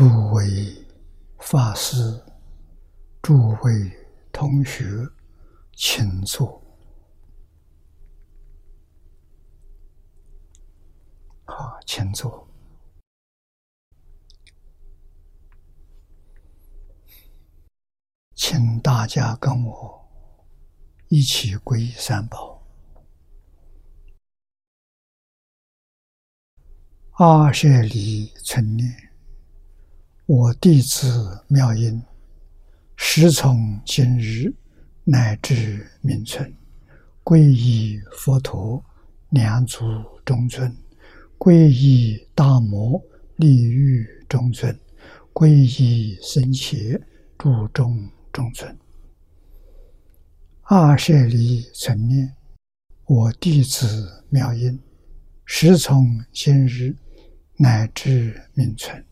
[0.00, 0.42] 诸位
[1.40, 2.24] 法师、
[3.20, 3.92] 诸位
[4.32, 5.06] 同学，
[5.74, 6.58] 请坐。
[11.44, 12.48] 好，请坐。
[18.34, 20.08] 请大家跟我
[21.08, 22.66] 一起皈依三宝。
[27.18, 29.09] 阿舍离存念。
[30.32, 32.00] 我弟子妙音，
[32.94, 34.54] 时从今日
[35.02, 36.54] 乃至明存，
[37.24, 38.80] 皈依佛陀，
[39.30, 39.82] 两足
[40.24, 40.70] 中尊；
[41.36, 43.02] 皈依大摩
[43.34, 44.72] 利欲中尊；
[45.32, 46.96] 皈依僧伽
[47.36, 48.78] 注中中尊。
[50.62, 52.36] 二舍离成念，
[53.04, 54.78] 我弟子妙音，
[55.44, 56.94] 时从今日
[57.56, 59.04] 乃至明存。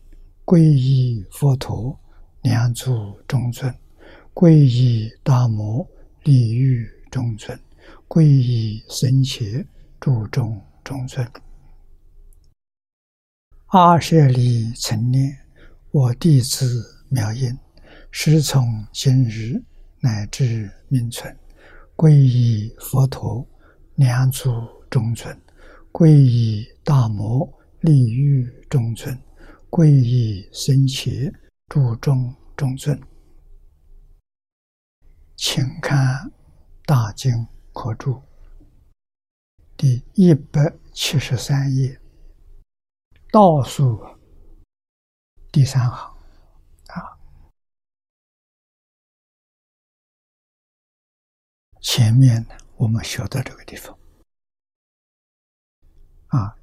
[0.49, 1.95] 皈依佛陀，
[2.41, 3.71] 两足中尊；
[4.33, 5.87] 皈依大摩
[6.23, 7.55] 利欲中尊；
[8.07, 9.63] 皈依僧伽
[9.99, 11.23] 注中中尊。
[13.67, 15.37] 阿舍利成念，
[15.91, 17.55] 我弟子妙音，
[18.09, 19.61] 师从今日
[19.99, 21.37] 乃至明存，
[21.95, 23.45] 皈依佛陀，
[23.93, 24.49] 两足
[24.89, 25.31] 中尊；
[25.91, 27.47] 皈依大摩
[27.81, 29.15] 利欲中尊。
[29.69, 31.31] 皈依僧伽，
[31.67, 32.99] 注中中尊，
[35.35, 36.25] 请看
[36.85, 37.31] 《大经
[37.71, 38.13] 可注》
[39.77, 42.01] 第一百七十三页，
[43.31, 44.03] 倒数
[45.51, 46.17] 第三行。
[46.87, 47.15] 啊，
[51.79, 53.95] 前面呢我们学到这个地方。
[56.29, 56.57] 啊，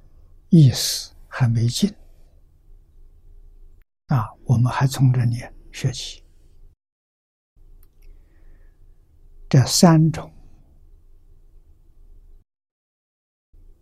[0.49, 1.89] 意思还没尽。
[4.07, 5.37] 啊，我们还从这里
[5.71, 6.23] 学习
[9.49, 10.33] 这三种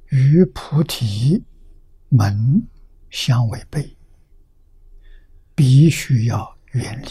[0.09, 1.43] 与菩提
[2.09, 2.67] 门
[3.09, 3.97] 相违背，
[5.53, 7.07] 必须要远离。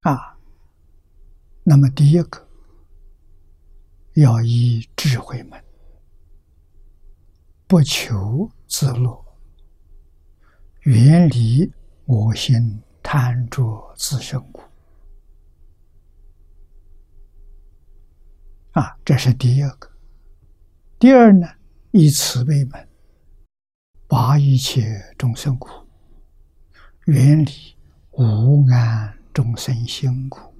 [0.00, 0.38] 啊，
[1.62, 2.48] 那么第一个
[4.14, 5.65] 要依智慧门。
[7.68, 9.24] 不求自乐，
[10.82, 11.72] 远离
[12.04, 14.62] 我心贪着自身苦。
[18.70, 19.90] 啊，这是第二个。
[21.00, 21.48] 第二呢，
[21.90, 22.88] 以慈悲门，
[24.06, 25.68] 拔一切众生苦，
[27.06, 27.76] 远离
[28.12, 30.54] 无安众生心苦。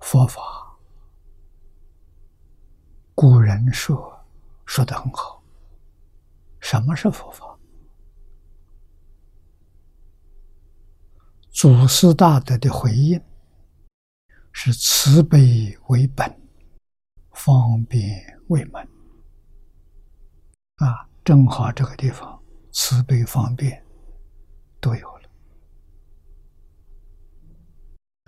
[0.00, 0.69] 佛法。
[3.20, 4.18] 古人说
[4.64, 5.42] 说的很好，
[6.58, 7.54] 什么是佛法？
[11.50, 13.22] 祖师大德的回应
[14.52, 16.34] 是慈悲为本，
[17.32, 18.88] 方便为门。
[20.76, 22.42] 啊，正好这个地方
[22.72, 23.84] 慈悲方便
[24.80, 25.28] 都有了。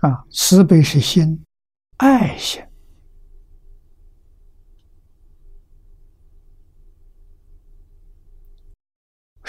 [0.07, 1.43] 啊，慈悲是心，
[1.97, 2.63] 爱心。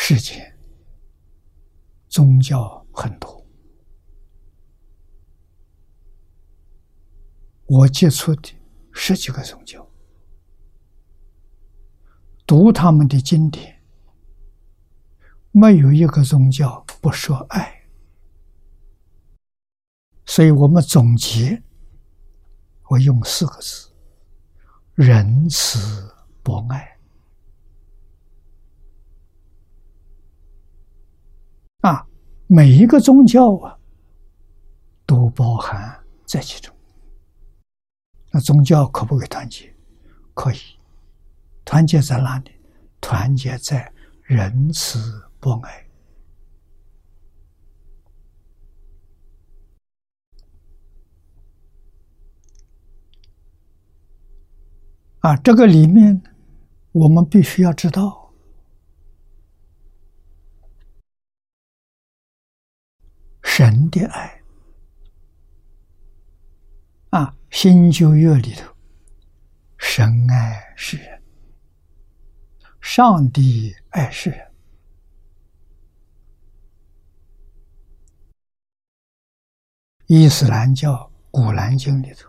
[0.06, 0.54] 世界
[2.10, 3.42] 宗教很多，
[7.64, 8.54] 我接触的
[8.92, 9.90] 十几个宗教，
[12.46, 13.82] 读他们的经典，
[15.52, 17.86] 没有一个宗教不说爱，
[20.26, 21.62] 所以我们总结，
[22.90, 23.88] 我用四个字：
[24.96, 26.93] 仁慈博爱。
[31.84, 32.06] 啊，
[32.46, 33.78] 每一个宗教啊，
[35.04, 36.74] 都包含在其中。
[38.30, 39.70] 那宗教可不可以团结？
[40.32, 40.56] 可以，
[41.62, 42.52] 团结在哪里？
[43.02, 43.92] 团结在
[44.22, 44.98] 仁慈
[45.38, 45.86] 博爱。
[55.20, 56.22] 啊，这个里面
[56.92, 58.23] 我们必须要知道。
[63.56, 64.42] 神的爱
[67.10, 68.74] 啊，新旧约里头，
[69.78, 71.22] 神爱世人，
[72.80, 74.52] 上帝爱世人。
[80.06, 82.28] 伊斯兰教古兰经里头，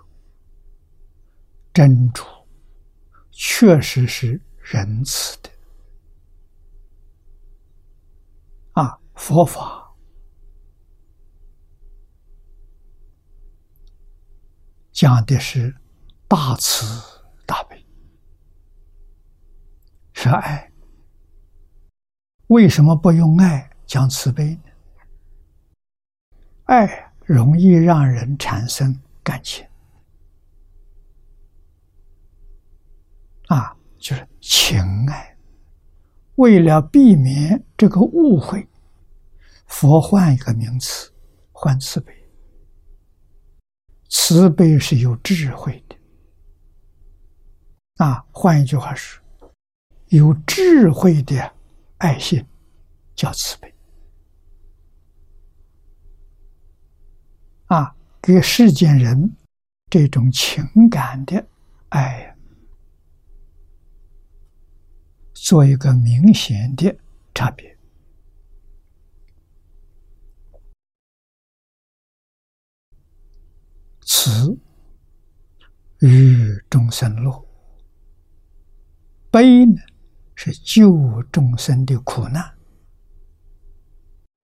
[1.73, 2.23] 真主
[3.31, 5.49] 确实是仁慈的
[8.73, 8.99] 啊！
[9.15, 9.84] 佛法
[14.95, 15.75] 讲的是
[16.25, 16.85] 大慈
[17.45, 17.85] 大悲，
[20.13, 20.71] 是爱。
[22.47, 24.61] 为什么不用爱讲慈悲呢？
[26.63, 29.67] 爱容易让人产生感情。
[33.47, 35.37] 啊，就是情爱。
[36.35, 38.65] 为了避免这个误会，
[39.67, 41.11] 佛换一个名词，
[41.51, 42.24] 换慈悲。
[44.17, 45.95] 慈悲是有智慧的。
[47.97, 49.21] 啊，换一句话说，
[50.07, 51.53] 有智慧的
[51.97, 52.43] 爱心
[53.13, 53.71] 叫慈悲。
[57.65, 59.35] 啊，给世间人
[59.89, 61.45] 这种情感的
[61.89, 62.35] 爱。
[65.33, 66.97] 做一个明显的
[67.33, 67.74] 差别，
[74.05, 74.55] 慈
[75.99, 77.45] 与众生乐，
[79.31, 79.81] 悲呢
[80.35, 82.55] 是救众生的苦难。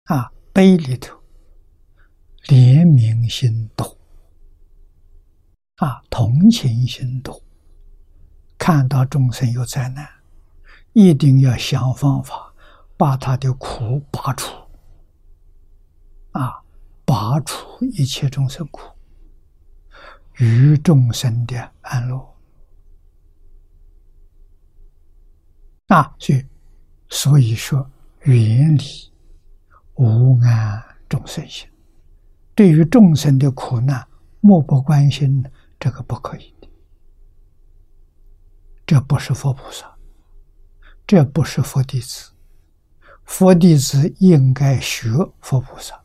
[0.06, 1.22] 啊，悲里头
[2.46, 3.86] 怜悯心多，
[5.76, 7.44] 啊，同情心多，
[8.58, 10.08] 看到众生有灾难。
[10.94, 12.54] 一定要想方法
[12.98, 14.52] 把他的苦拔除，
[16.32, 16.64] 啊，
[17.06, 18.82] 拔除一切众生苦，
[20.40, 22.36] 于众生的安乐，
[25.88, 26.46] 那，所以
[27.10, 27.90] 所以说
[28.24, 28.84] 远离
[29.96, 31.68] 无安众生心，
[32.56, 34.08] 对于众生的苦难
[34.40, 35.44] 漠不关心，
[35.80, 36.70] 这个不可以的，
[38.86, 39.96] 这不是佛菩萨。
[41.06, 42.32] 这不是佛弟子，
[43.26, 45.10] 佛弟子应该学
[45.42, 46.00] 佛菩萨，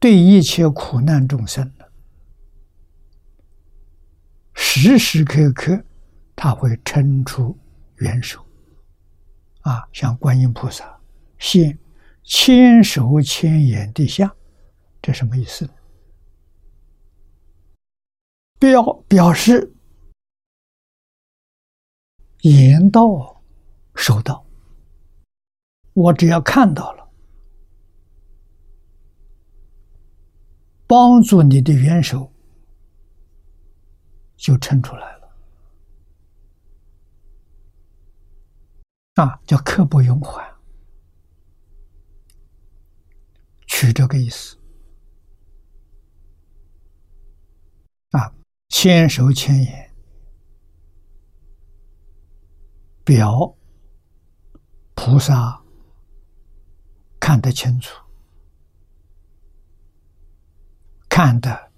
[0.00, 1.72] 对一切苦难众生
[4.54, 5.84] 时时刻刻
[6.34, 7.56] 他会伸出
[7.96, 8.44] 援手，
[9.60, 10.98] 啊，像观音菩萨
[11.38, 11.78] 现
[12.22, 14.34] 千手千眼的下，
[15.02, 15.68] 这什么意思？
[18.58, 19.74] 表表示
[22.40, 23.32] 言道。
[23.96, 24.44] 收到，
[25.92, 27.08] 我只要看到了，
[30.84, 32.32] 帮助你的元首
[34.44, 35.34] 就撑出来了，
[39.14, 40.46] 啊，叫刻不容缓，
[43.66, 44.58] 取这个意思，
[48.10, 48.34] 啊，
[48.68, 49.94] 千手千眼，
[53.02, 53.56] 表。
[54.94, 55.62] 菩萨
[57.18, 57.98] 看得清楚，
[61.08, 61.72] 看得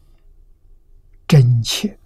[1.28, 1.98] 真切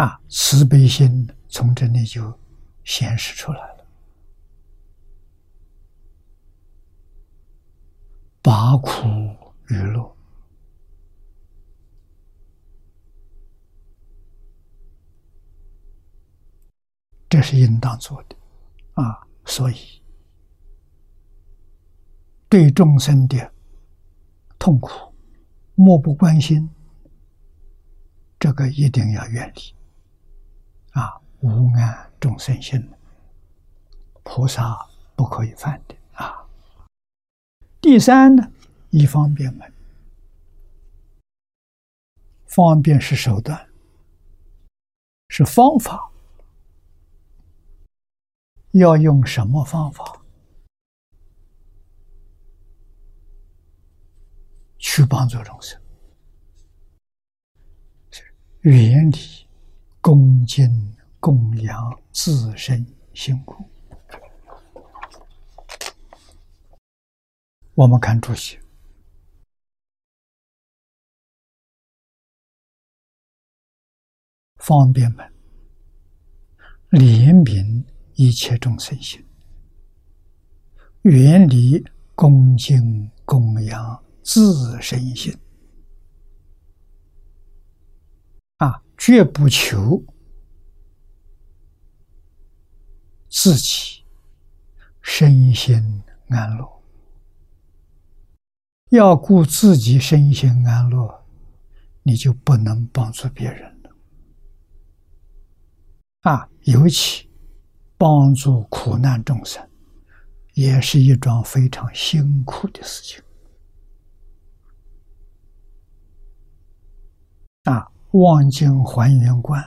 [0.00, 0.18] 啊！
[0.30, 2.38] 慈悲心从这里就
[2.84, 3.86] 显示出来了，
[8.40, 8.88] 拔苦
[9.68, 10.16] 与乐。
[17.28, 18.34] 这是应当做的，
[18.94, 20.02] 啊，所以
[22.48, 23.52] 对众生的
[24.58, 25.14] 痛苦
[25.74, 26.70] 漠不关心，
[28.38, 29.60] 这个一定要远离，
[30.90, 32.90] 啊，无安众生心，
[34.22, 36.46] 菩萨不可以犯的啊。
[37.80, 38.52] 第三呢，
[38.90, 39.72] 一方便门，
[42.46, 43.68] 方便是手段，
[45.28, 46.10] 是方法。
[48.72, 50.22] 要用什么方法
[54.78, 55.80] 去帮助众生？
[58.60, 59.48] 远离
[60.00, 63.64] 恭敬供养自身辛苦。
[67.74, 68.58] 我们看主席
[74.56, 75.32] 方便门
[76.90, 77.84] 怜悯。
[78.16, 79.24] 一切众生心，
[81.04, 81.82] 远离
[82.14, 85.34] 恭敬供养自身心，
[88.58, 90.04] 啊，绝不求
[93.30, 94.04] 自己
[95.00, 96.82] 身心安乐，
[98.90, 101.24] 要顾自己身心安乐，
[102.02, 103.90] 你就不能帮助别人了。
[106.20, 107.26] 啊，尤其
[107.96, 109.66] 帮助苦难众生，
[110.52, 113.22] 也是一桩非常辛苦的事情。
[117.64, 119.64] 啊，望京还原观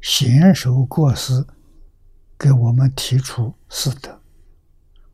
[0.00, 1.46] 贤首过世，
[2.38, 4.10] 给我们提出四德，《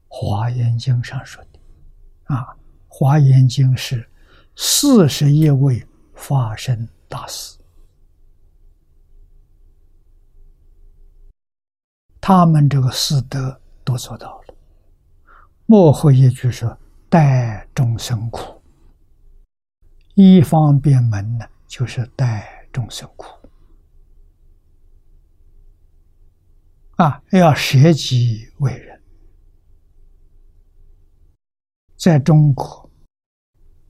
[0.06, 1.58] 华严经》上说的。
[2.24, 2.44] 啊，
[2.86, 4.08] 《华严经》是
[4.54, 7.58] 四十一位发生大师，
[12.20, 14.54] 他们这个四德都做到了。
[15.66, 16.78] 幕后一句说
[17.10, 18.62] ：“待众生苦。”
[20.14, 23.26] 一方便门呢，就是待众生苦。
[26.96, 29.02] 啊，要舍己为人。
[31.96, 32.90] 在中国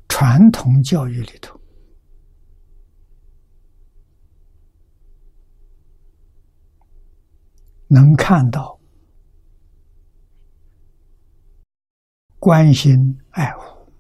[0.08, 1.60] 传统教育里头，
[7.88, 8.78] 能看到
[12.38, 13.92] 关心爱护，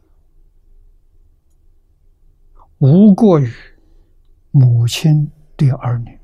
[2.78, 3.52] 无过于
[4.52, 6.18] 母亲对儿女。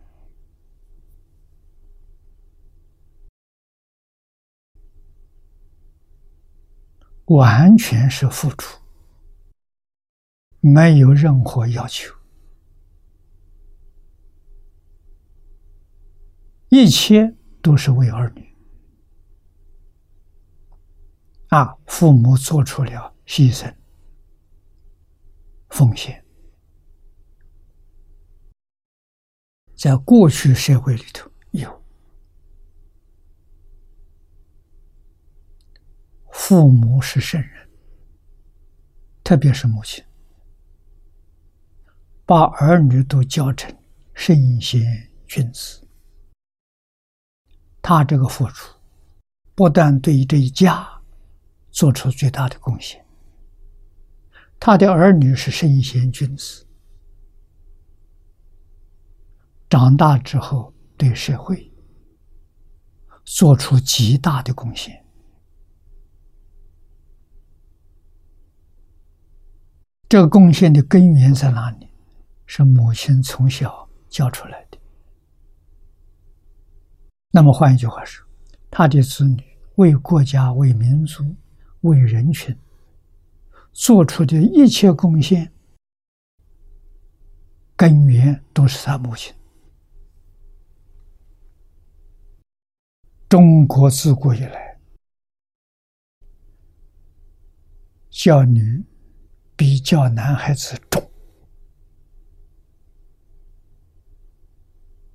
[7.26, 8.80] 完全是付出，
[10.60, 12.14] 没有任何要求，
[16.70, 18.56] 一切都是为儿女。
[21.48, 23.74] 啊，父母做出了牺牲、
[25.68, 26.24] 奉献，
[29.78, 31.82] 在过去社会里头有。
[36.32, 37.68] 父母是圣人，
[39.22, 40.04] 特别是母亲，
[42.26, 43.72] 把儿女都教成
[44.14, 44.82] 圣贤
[45.28, 45.86] 君子。
[47.80, 48.74] 他这个付出，
[49.54, 51.00] 不但对这一家
[51.70, 53.06] 做出最大的贡献，
[54.58, 56.66] 他的儿女是圣贤君子，
[59.68, 61.70] 长大之后对社会
[63.24, 65.04] 做出极大的贡献。
[70.08, 71.86] 这个贡献的根源在哪里？
[72.46, 74.78] 是母亲从小教出来的。
[77.30, 78.26] 那么换一句话说，
[78.70, 79.44] 他的子女
[79.74, 81.22] 为国家、为民族、
[81.82, 82.58] 为人群
[83.74, 85.52] 做出的一切贡献，
[87.76, 89.37] 根源都是他母亲。
[93.28, 94.78] 中国自古以来，
[98.10, 98.84] 教女。
[99.58, 101.10] 比教男孩子重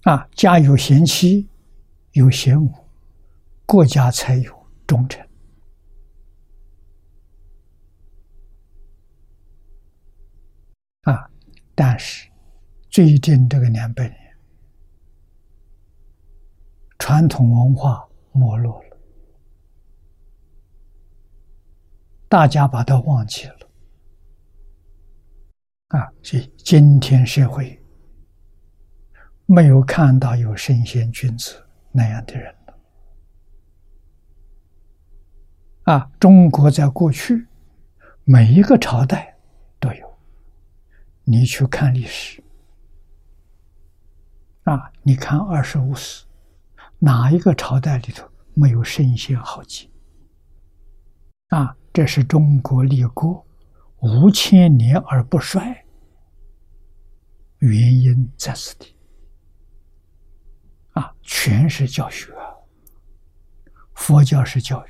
[0.02, 1.48] 啊，家有贤妻，
[2.12, 2.70] 有贤母，
[3.66, 5.26] 国家才有忠臣
[11.04, 11.32] 啊。
[11.74, 12.30] 但是
[12.90, 14.23] 最近这个两百年，
[17.04, 18.98] 传统文化没落了，
[22.30, 23.70] 大家把它忘记了。
[25.90, 27.78] 啊，所以今天社会
[29.46, 32.74] 没有看到有圣贤君子那样的人了。
[35.94, 37.46] 啊，中国在过去
[38.24, 39.38] 每一个朝代
[39.78, 40.18] 都有，
[41.26, 42.42] 你去看历史，
[44.64, 46.24] 啊，你看二十五史，
[47.06, 49.92] 哪一个朝代里头没有圣贤好迹？
[51.50, 53.46] 啊，这是中国立国
[54.00, 55.86] 五千年而不衰。
[57.60, 58.96] 原因在此地
[60.92, 62.34] 啊，全是教学。
[63.96, 64.90] 佛教是教育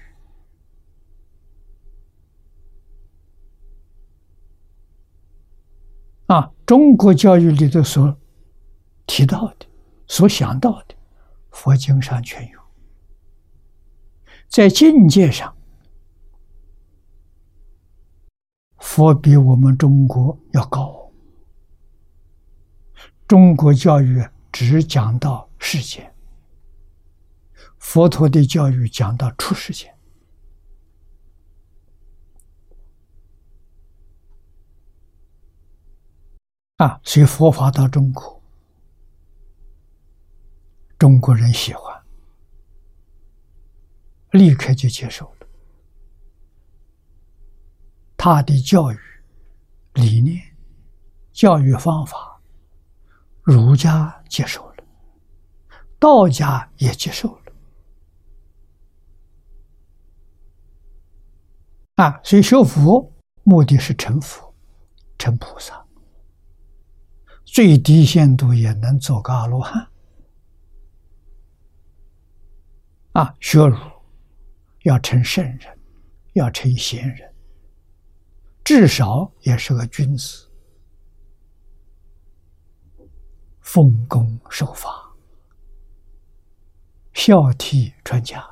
[6.28, 8.16] 啊，中国教育里头所
[9.08, 9.66] 提到的、
[10.06, 10.96] 所想到的，
[11.54, 12.60] 佛经上全有。
[14.50, 15.56] 在境界上，
[18.80, 21.12] 佛比我们中国要高。
[23.26, 26.14] 中国教育只讲到世间，
[27.78, 29.98] 佛陀的教育讲到出世间。
[36.78, 38.43] 啊，所以佛法到中国，
[41.04, 42.02] 中国人喜欢，
[44.32, 45.48] 立刻就接受了。
[48.16, 48.98] 他的教育
[49.96, 50.42] 理念
[51.34, 52.40] 教育方法，
[53.42, 54.76] 儒家接受了，
[56.00, 57.54] 道家也接受了。
[61.96, 63.12] 啊，所以学佛
[63.44, 64.56] 目的是成佛、
[65.18, 65.86] 成菩萨，
[67.44, 69.86] 最低限度也能做个阿罗汉。
[73.14, 73.78] 啊，学儒
[74.84, 75.80] 要成圣人，
[76.34, 77.34] 要成贤人，
[78.64, 80.50] 至少也是个君子，
[83.62, 85.16] 奉公守法，
[87.14, 88.44] 孝悌传家。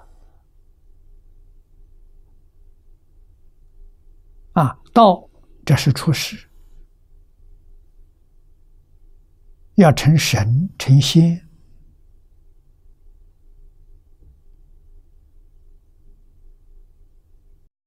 [4.54, 5.28] 啊，道
[5.66, 6.48] 这是出世，
[9.74, 11.48] 要成神成仙。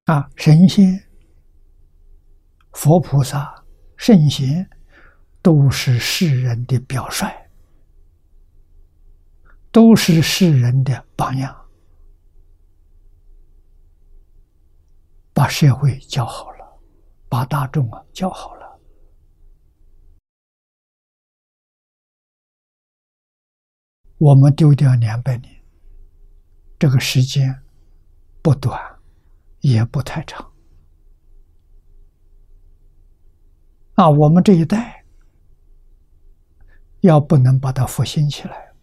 [0.04, 1.02] 啊，神仙、
[2.75, 3.64] 佛菩萨、
[3.96, 4.68] 圣贤，
[5.40, 7.26] 都是世人的表率，
[9.72, 11.66] 都是世人的榜样，
[15.33, 16.83] 把社会教好了，
[17.31, 18.78] 把大众啊教好了。
[24.18, 25.64] 我们丢掉两百年，
[26.78, 27.62] 这个时间
[28.42, 28.93] 不短。
[29.64, 30.53] 也不太长
[33.94, 34.11] 啊！
[34.11, 35.03] 我们这一代
[37.00, 38.74] 要不能把它复兴起来，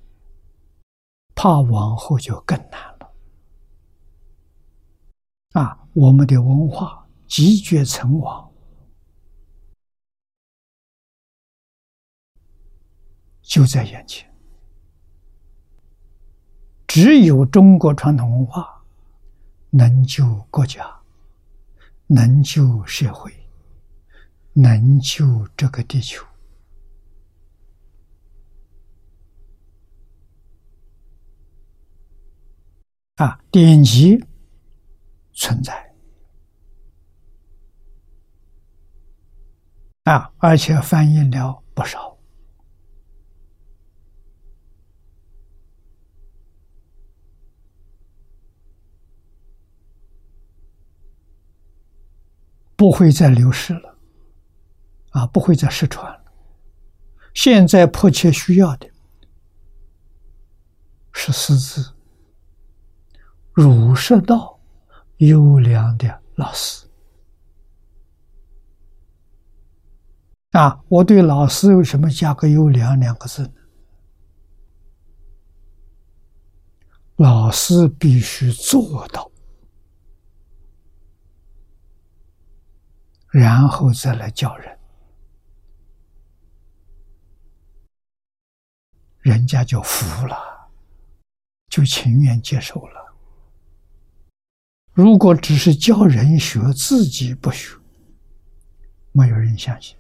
[1.36, 3.14] 怕往后就更难了
[5.52, 5.88] 啊！
[5.94, 8.52] 我们的文化积绝成亡，
[13.44, 14.28] 就在眼前。
[16.88, 18.81] 只有中国传统文化。
[19.72, 20.86] 能救国家，
[22.08, 23.32] 能救社会，
[24.54, 26.26] 能救这个地球
[33.16, 33.40] 啊！
[33.50, 34.22] 典籍
[35.34, 35.94] 存在
[40.04, 42.11] 啊，而且翻译了不少。
[52.82, 53.96] 不会再流失了，
[55.12, 56.34] 啊，不会再失传了。
[57.36, 58.90] 现在迫切需要的
[61.12, 61.94] 是师资，
[63.54, 64.60] 儒释道
[65.18, 66.88] 优良的老师。
[70.54, 73.54] 啊，我对老师为什么加个“优良”两个字呢？
[77.18, 79.31] 老师必须做到。
[83.32, 84.78] 然后再来教人，
[89.22, 90.70] 人家就服了，
[91.70, 93.16] 就情愿接受了。
[94.92, 97.80] 如果只是教人学，自己不学，
[99.14, 99.98] 没有人相信。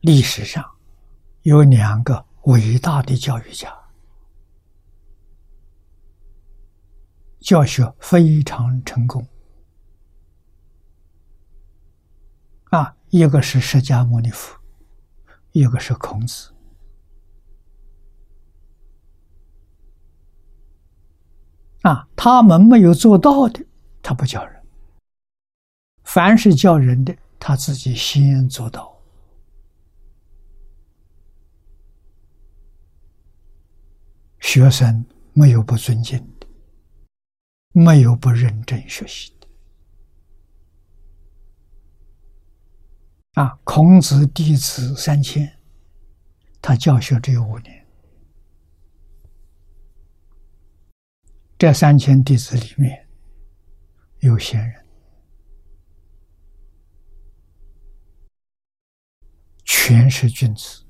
[0.00, 0.68] 历史上
[1.42, 3.85] 有两个伟大的教育家。
[7.46, 9.24] 教学非常成功，
[12.70, 14.58] 啊，一个是释迦牟尼佛，
[15.52, 16.52] 一个是孔子，
[21.82, 23.64] 啊，他们没有做到的，
[24.02, 24.60] 他不教人；
[26.02, 28.92] 凡是教人的，他自己先做到，
[34.40, 36.20] 学生没有不尊敬。
[37.78, 39.46] 没有不认真学习的
[43.42, 43.60] 啊！
[43.64, 45.58] 孔子弟子三千，
[46.62, 47.86] 他教学只有五年。
[51.58, 53.06] 这三千弟子里面
[54.20, 54.86] 有贤人，
[59.66, 60.82] 全是君子。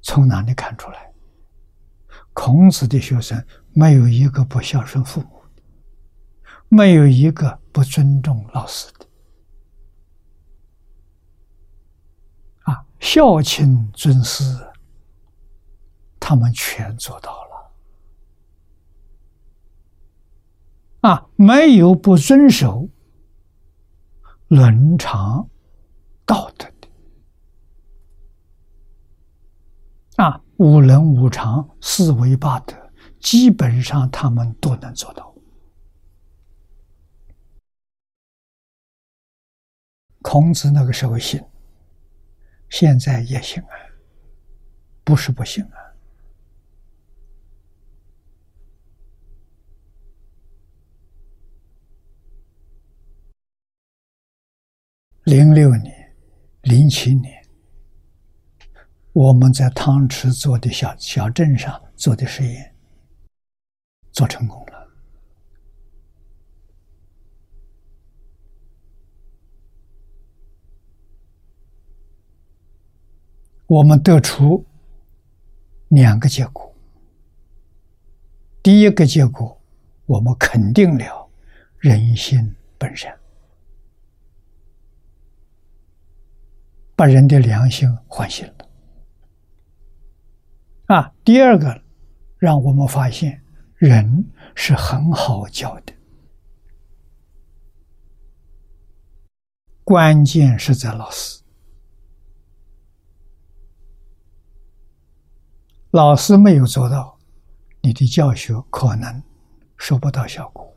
[0.00, 1.12] 从哪里看出来？
[2.32, 5.39] 孔子的学生没有一个不孝顺父母。
[6.72, 9.04] 没有一个不尊重老师的。
[12.62, 14.44] 啊，孝亲尊师，
[16.20, 17.72] 他们全做到了。
[21.10, 22.88] 啊，没有不遵守
[24.46, 25.50] 伦常
[26.24, 26.88] 道德的。
[30.22, 32.76] 啊，五伦五常、四维八德，
[33.18, 35.29] 基本上他们都能做到。
[40.22, 41.42] 孔子那个时候信，
[42.68, 43.68] 现在也信啊，
[45.02, 45.76] 不是不信啊。
[55.24, 56.12] 零六年、
[56.62, 57.46] 零七年，
[59.12, 62.74] 我们在汤池做的小小镇上做的实验，
[64.12, 64.69] 做成功了。
[73.70, 74.66] 我们得出
[75.90, 76.74] 两个结果。
[78.64, 79.56] 第一个结果，
[80.06, 81.30] 我们肯定了
[81.78, 83.16] 人性本善，
[86.96, 88.68] 把人的良心唤醒了。
[90.86, 91.80] 啊，第二个，
[92.38, 93.40] 让我们发现
[93.76, 95.92] 人是很好教的，
[99.84, 101.39] 关键是在老师。
[105.92, 107.18] 老师没有做到，
[107.80, 109.22] 你的教学可能
[109.76, 110.72] 收不到效果，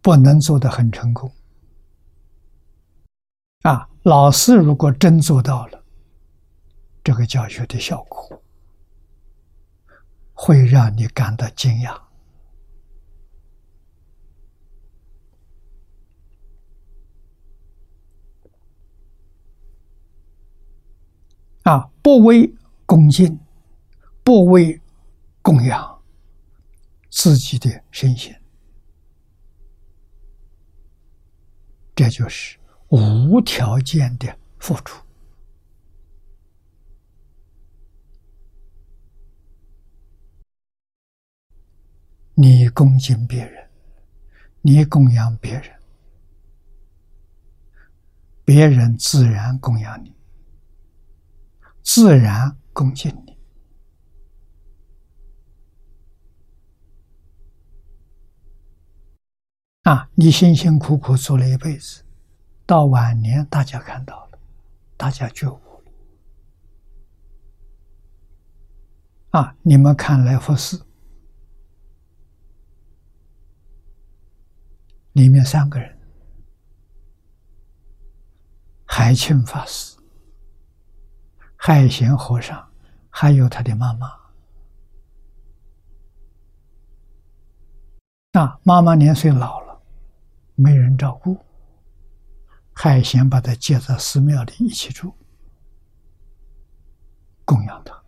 [0.00, 1.30] 不能做得很成功。
[3.60, 5.84] 啊，老师如果真做到了，
[7.04, 8.42] 这个教学的效果
[10.32, 12.09] 会让你感到惊讶。
[21.62, 22.54] 啊，不为
[22.86, 23.38] 恭敬，
[24.24, 24.80] 不为
[25.42, 26.02] 供养
[27.10, 28.34] 自己的身心，
[31.94, 35.04] 这就是无条件的付出。
[42.34, 43.68] 你恭敬别人，
[44.62, 45.78] 你供养别人，
[48.46, 50.14] 别人自然供养你。
[51.92, 53.36] 自然恭敬你
[59.82, 60.08] 啊！
[60.14, 62.04] 你辛辛苦苦做了一辈子，
[62.64, 64.38] 到晚年大家看到了，
[64.96, 65.92] 大家觉悟了
[69.30, 69.56] 啊！
[69.62, 70.86] 你们看来福寺
[75.14, 75.98] 里面三个人，
[78.86, 79.99] 海清法师。
[81.62, 82.66] 海贤和尚，
[83.10, 84.10] 还有他的妈妈。
[88.32, 89.78] 啊，妈妈年岁老了，
[90.54, 91.38] 没人照顾。
[92.72, 95.14] 海贤把他接到寺庙里一起住，
[97.44, 98.02] 供养他。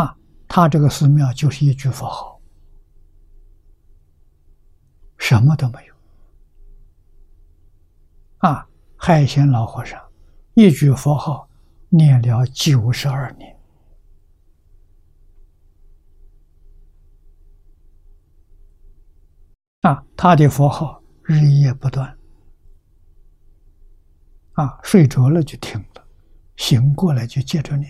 [0.00, 2.40] 啊，他这个寺庙就是一句佛号，
[5.18, 5.94] 什么都没有。
[8.38, 10.07] 啊，海贤老和尚。
[10.60, 11.48] 一句佛号
[11.88, 13.56] 念了九十二年，
[19.82, 22.18] 啊，他的佛号日夜不断，
[24.54, 26.04] 啊，睡着了就停了，
[26.56, 27.88] 醒过来就接着念。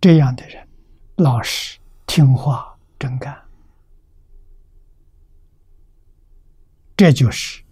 [0.00, 0.66] 这样的人，
[1.16, 3.41] 老实、听话、真干。
[6.96, 7.62] 这就是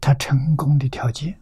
[0.00, 1.40] 他成功的条件。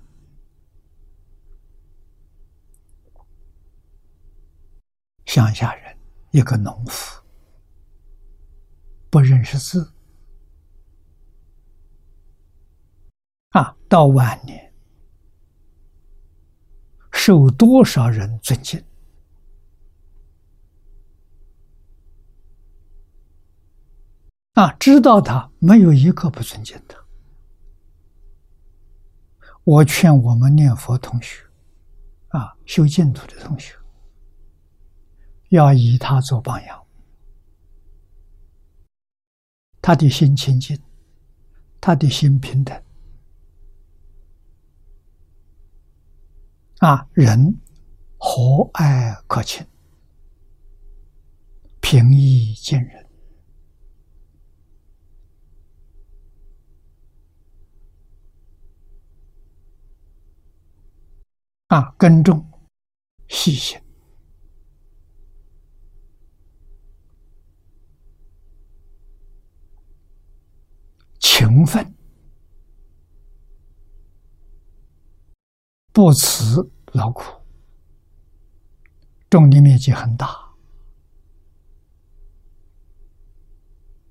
[5.27, 5.97] 乡下人，
[6.31, 7.23] 一个农夫，
[9.09, 9.95] 不认识字，
[13.51, 14.73] 啊，到晚年
[17.13, 18.83] 受多少人尊敬？
[24.55, 26.99] 啊，知道他没有一个不尊敬他。
[29.65, 31.43] 我劝我们念佛同学，
[32.29, 33.75] 啊，修净土的同学，
[35.49, 36.85] 要以他做榜样。
[39.81, 40.79] 他的心清净，
[41.81, 42.83] 他的心平等，
[46.79, 47.59] 啊，人
[48.19, 49.67] 和蔼可亲，
[51.81, 53.02] 平易近人。
[61.73, 62.47] 啊，耕种、
[63.29, 63.81] 细心、
[71.19, 71.95] 勤奋、
[75.95, 77.23] 不辞劳苦，
[79.31, 80.29] 种地面积很大，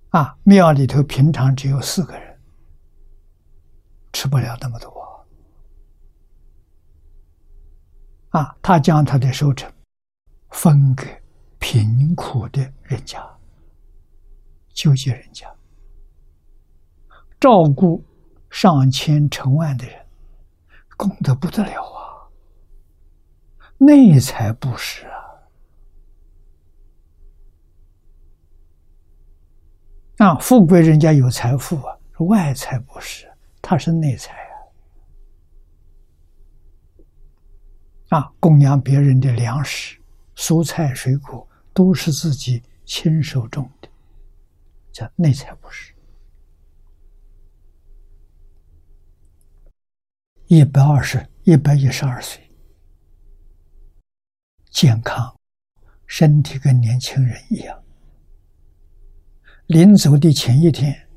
[0.09, 2.41] 啊，庙里头平常只有四个人，
[4.11, 5.10] 吃不了那么多，
[8.31, 9.71] 啊，他将他的收成
[10.49, 11.21] 分给
[11.59, 13.21] 贫苦的人家、
[14.73, 15.47] 救济人家，
[17.39, 18.03] 照顾
[18.49, 20.05] 上千成万的人，
[20.97, 22.27] 功德不得了啊！
[23.77, 25.15] 内财布施啊！
[30.17, 31.97] 啊，富贵人家有财富啊，
[32.29, 33.29] 外财不是，
[33.61, 34.40] 他是内财
[38.11, 38.29] 啊！
[38.41, 39.97] 供养别人的粮食、
[40.35, 43.87] 蔬菜、水果都是自己亲手种的，
[44.91, 45.93] 叫内财不是。
[50.47, 52.51] 一百二十一百一十二岁。
[54.69, 55.33] 健康，
[56.05, 57.81] 身体跟年轻人一样。
[59.67, 61.07] 临走的前一天，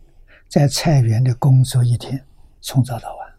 [0.49, 2.25] 在菜园的工作一天，
[2.61, 3.35] 从早到晚。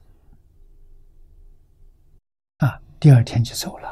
[2.58, 3.88] 啊，第二天就走了。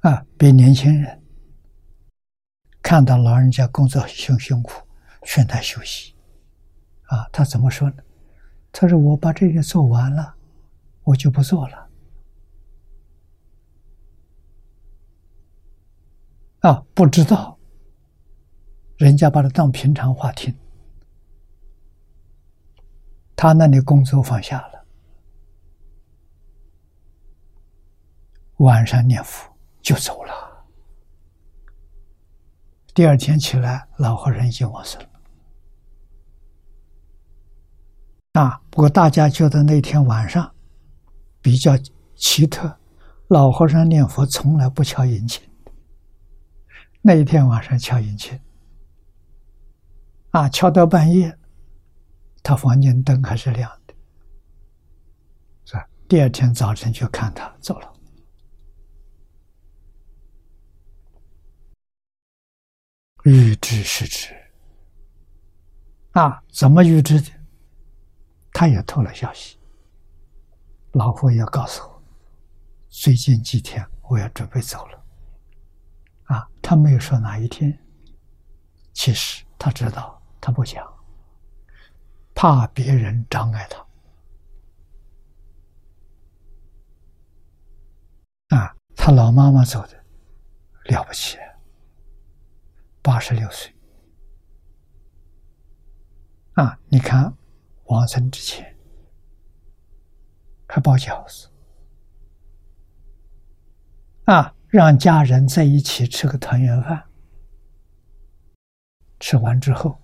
[0.00, 1.22] 啊，比年轻人。
[2.80, 4.82] 看到老人家工作辛辛苦，
[5.24, 6.16] 劝他休息。
[7.08, 8.02] 啊，他怎么说呢？
[8.72, 10.34] 他说：“我把这个做完了，
[11.02, 11.90] 我就不做了。”
[16.72, 17.55] 啊，不知道，
[18.96, 20.54] 人家把他当平常话听。
[23.34, 24.86] 他那里工作放下了，
[28.56, 30.32] 晚上念佛就走了。
[32.94, 35.08] 第二天起来，老和尚已经往生了。
[38.40, 40.54] 啊，不过大家觉得那天晚上
[41.42, 41.72] 比较
[42.14, 42.78] 奇特，
[43.28, 45.42] 老和尚念佛从来不敲银磬，
[47.02, 48.40] 那一天晚上敲银磬，
[50.36, 51.34] 啊，敲到半夜，
[52.42, 53.94] 他房间灯还是亮的，
[55.64, 55.88] 是吧？
[56.06, 57.90] 第二天早晨去看他走了。
[63.24, 64.28] 预知是知
[66.12, 66.42] 啊？
[66.52, 67.32] 怎么预知的？
[68.52, 69.58] 他也透了消息。
[70.92, 72.02] 老佛爷告诉我，
[72.90, 75.02] 最近几天我要准备走了。
[76.24, 77.82] 啊，他没有说哪一天。
[78.92, 80.86] 其实他知道，他不讲，
[82.34, 83.86] 怕别人障碍他。
[88.56, 90.04] 啊，他老妈妈走的
[90.84, 91.38] 了不起。
[93.02, 93.72] 八十六岁
[96.54, 96.76] 啊！
[96.88, 97.32] 你看，
[97.84, 98.76] 往生之前
[100.66, 101.48] 还包饺子
[104.24, 107.08] 啊，让家人在一起吃个团圆饭。
[109.20, 109.96] 吃完之后，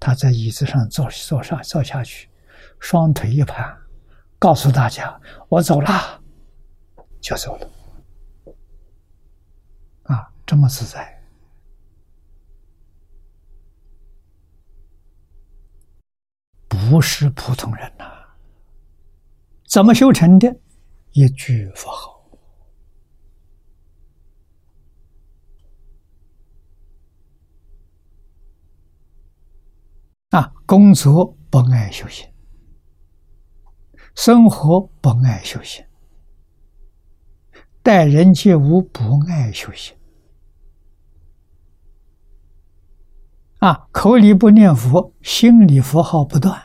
[0.00, 2.28] 他在椅子上坐坐上坐下去，
[2.80, 3.76] 双腿一盘，
[4.38, 6.22] 告诉大家：“我走了，
[7.20, 7.70] 就走了。”
[10.12, 11.22] 啊，这么自在。
[16.66, 18.04] 不是普通人呐！
[19.68, 20.56] 怎么修成的？
[21.12, 22.19] 一句佛号
[30.30, 30.52] 啊！
[30.64, 32.28] 工作不爱修行，
[34.14, 35.84] 生活不爱修行，
[37.82, 39.96] 待人接物不爱修行
[43.58, 43.88] 啊！
[43.90, 46.62] 口里不念佛，心里佛号不断。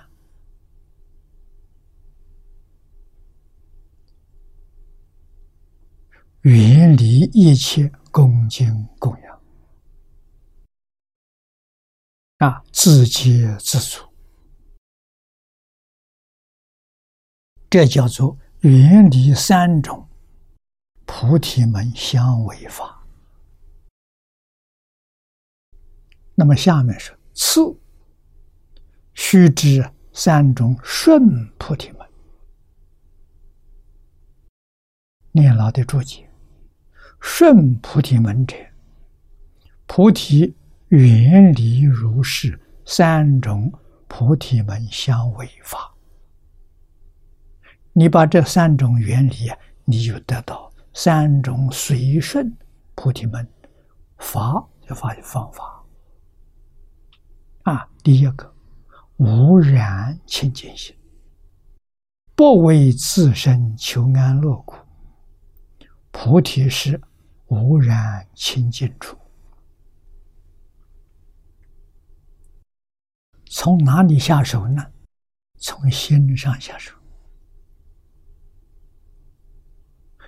[6.41, 9.24] 远离一切恭敬供养，
[12.37, 14.05] 啊，自给自足，
[17.69, 20.07] 这叫做远离三种
[21.05, 23.05] 菩提门相违法。
[26.35, 27.61] 那么下面是次，
[29.13, 32.05] 须知三种顺菩提门，
[35.31, 36.29] 念老的注解。
[37.21, 38.57] 顺菩提门者，
[39.87, 40.53] 菩提
[40.95, 43.71] 远离如是三种
[44.08, 45.93] 菩提门相违法。
[47.91, 52.55] 你把这三种原理啊，你就得到三种随顺
[52.93, 53.47] 菩提门
[54.17, 55.84] 法，就法方法
[57.63, 58.53] 啊，第一个
[59.17, 60.95] 无染清净心，
[62.36, 64.77] 不为自身求安乐苦。
[66.12, 67.01] 菩提是
[67.47, 69.17] 无染清净处。
[73.57, 74.91] 从哪里下手呢？
[75.59, 76.93] 从心上下手。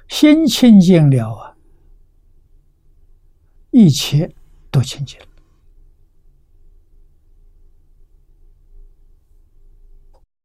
[0.07, 1.57] 心清净了啊，
[3.71, 4.33] 一切
[4.71, 5.27] 都清净了。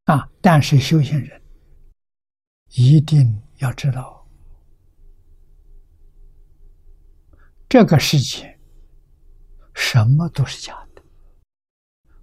[0.07, 0.29] 啊！
[0.41, 1.41] 但是修行人
[2.71, 4.27] 一定要知道，
[7.69, 8.59] 这个世界
[9.73, 10.92] 什么都是假的，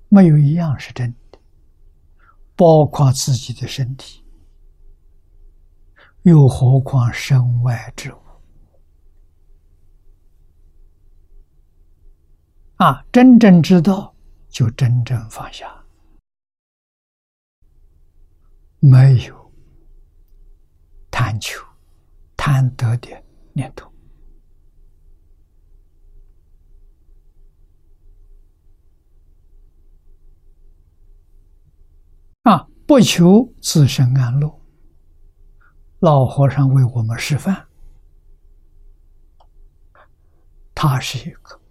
[0.10, 1.40] 没有一样是真的，
[2.56, 4.24] 包括自己的身体，
[6.24, 8.20] 又何况身外之物？
[12.78, 13.06] 啊！
[13.12, 14.16] 真正知道，
[14.50, 15.84] 就真正放下。
[18.80, 19.54] 没有
[21.12, 21.62] 贪求、
[22.38, 23.92] 贪得的念头
[32.44, 32.66] 啊！
[32.90, 34.60] 不求自身安乐，
[36.00, 37.68] 老和尚为我们示范，
[40.74, 41.62] 他是一个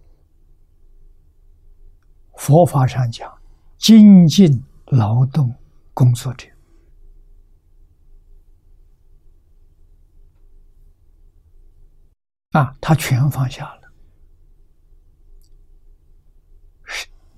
[2.37, 3.37] 佛法上讲
[3.77, 5.53] 精进劳动
[5.93, 6.47] 工作者。
[12.51, 13.93] 啊，他全放下了，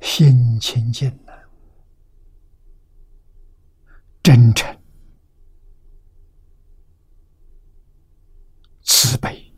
[0.03, 1.49] 心清净了，
[4.23, 4.79] 真诚、
[8.83, 9.53] 慈悲，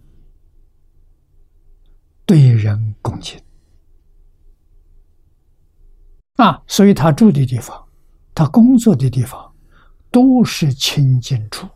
[2.24, 3.42] 对人恭敬。
[6.36, 7.88] 啊，所以他住的地方，
[8.34, 9.54] 他工作的地方，
[10.10, 11.68] 都是清净处。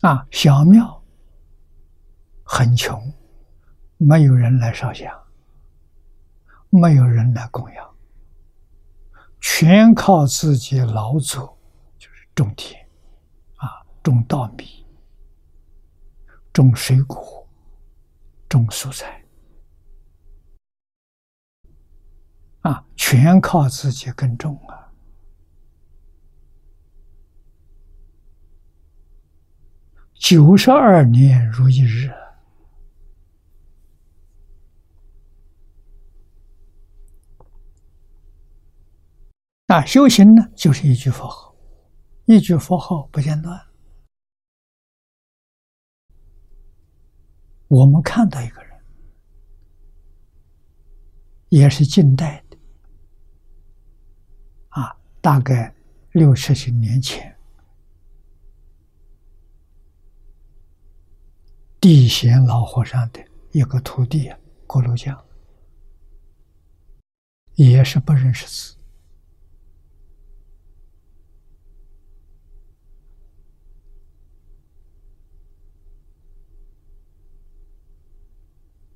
[0.00, 1.02] 啊，小庙
[2.44, 3.12] 很穷，
[3.98, 5.21] 没有人来烧香，
[6.74, 7.94] 没有人来供养，
[9.42, 11.58] 全靠自己劳作，
[11.98, 12.80] 就是种田，
[13.56, 14.86] 啊，种稻米，
[16.50, 17.46] 种水果，
[18.48, 19.22] 种蔬菜，
[22.62, 24.90] 啊，全靠自己耕种啊。
[30.14, 32.10] 九十二年如一日。
[39.72, 39.82] 啊！
[39.86, 41.56] 修行呢，就是一句佛号，
[42.26, 43.58] 一句佛号不间断。
[47.68, 48.78] 我们看到一个人，
[51.48, 52.58] 也是近代的
[54.68, 55.74] 啊，大概
[56.10, 57.34] 六七十年前。
[61.80, 64.30] 地贤老和尚的一个徒弟
[64.66, 65.18] 郭罗江，
[67.54, 68.76] 也是不认识字，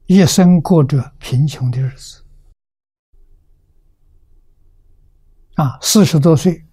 [0.06, 2.24] 一生过着贫穷的日子，
[5.54, 6.64] 啊，四十多岁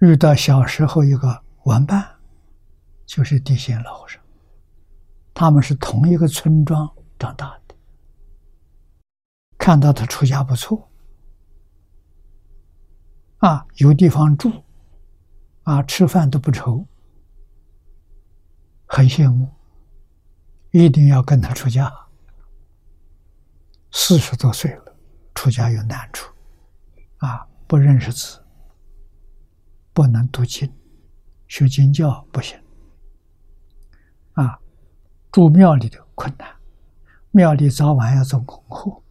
[0.00, 2.10] 遇到小时候一个玩伴。
[3.06, 4.18] 就是地仙老和尚，
[5.34, 7.76] 他们是同一个村庄长大的。
[9.58, 10.90] 看到他出家不错，
[13.40, 14.64] 啊，有地方住，
[15.64, 16.86] 啊，吃饭都不愁，
[18.96, 19.52] 很羡慕，
[20.70, 21.92] 一定要跟他出家。
[23.90, 24.96] 四十多岁了，
[25.34, 26.32] 出家有难处，
[27.16, 28.40] 啊，不认识字，
[29.92, 30.72] 不能读经，
[31.48, 32.56] 学经教不行。
[34.34, 34.60] 啊，
[35.32, 36.48] 住庙里的困难，
[37.32, 39.02] 庙里早晚要做功课，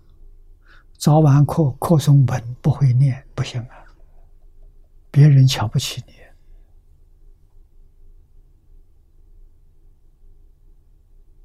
[0.98, 3.84] 早晚课课诵本不会念不行啊，
[5.12, 6.14] 别人瞧不起你，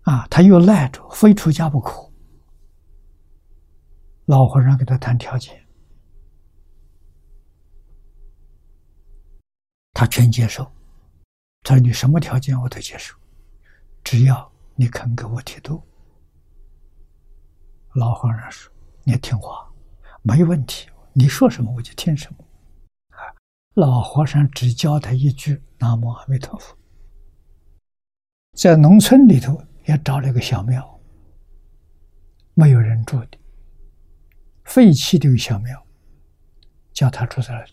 [0.08, 2.10] 啊，他又赖着，非出家不可。
[4.24, 5.62] 老和尚给他谈条件，
[9.92, 10.64] 他全接受，
[11.62, 13.14] 他说你什么条件我都接受。
[14.02, 15.82] 只要你肯给我剃度，
[17.92, 18.72] 老和尚说
[19.04, 19.70] ：“你听话，
[20.22, 20.88] 没问题。
[21.12, 22.38] 你说什么我就听什么。”
[23.14, 23.20] 啊，
[23.74, 26.74] 老和尚只教他一句“南无阿弥陀佛”，
[28.56, 31.00] 在农村里头也找了一个小庙，
[32.52, 33.38] 没有人住的，
[34.64, 35.86] 废弃的一个小庙，
[36.92, 37.72] 叫他住在那里。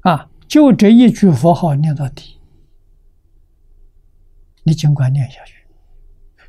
[0.00, 2.38] 啊，就这一句佛号念到底，
[4.64, 5.66] 你尽管念下去，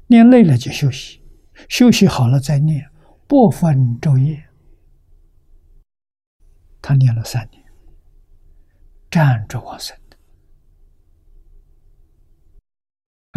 [0.08, 1.24] 念累了就休息，
[1.70, 2.92] 休息好了再念，
[3.28, 4.50] 不分昼夜。
[6.82, 7.64] 他念了三年，
[9.10, 10.18] 站着往生的，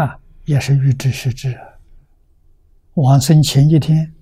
[0.04, 1.60] 啊，也是预知时至。
[2.94, 4.14] 往生前一天，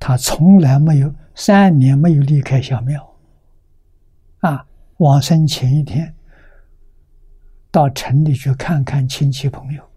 [0.00, 3.16] 他从来没有三年没有离开小庙，
[4.40, 4.66] 啊，
[4.96, 6.12] 往生前一天，
[7.70, 9.88] 到城里去看看亲戚朋友，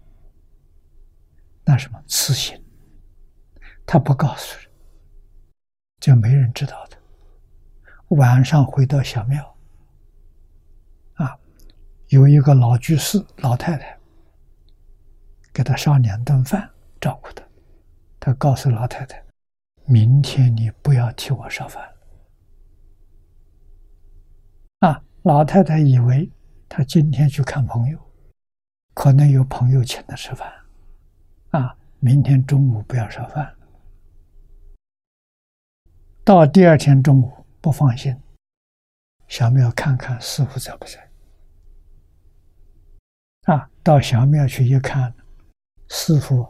[1.64, 2.56] 那什么慈心，
[3.84, 4.70] 他不告诉人，
[5.98, 6.96] 就没人知道的。
[8.16, 9.56] 晚上回到小庙，
[11.14, 11.36] 啊，
[12.06, 13.98] 有一个老居士老太太
[15.52, 17.44] 给他烧两顿饭，照顾他。
[18.18, 19.22] 他告诉老太太
[19.86, 21.82] ：“明天你不要替我烧饭。”
[24.80, 26.30] 啊，老太太以为
[26.68, 27.98] 他今天去看朋友，
[28.94, 30.52] 可能有朋友请他吃饭，
[31.50, 33.54] 啊，明天中午不要烧饭。
[36.24, 37.32] 到第二天中午。
[37.62, 38.20] 不放心，
[39.28, 41.08] 小庙看看师傅在不在。
[43.42, 45.14] 啊，到小庙去一看，
[45.94, 46.48] 师傅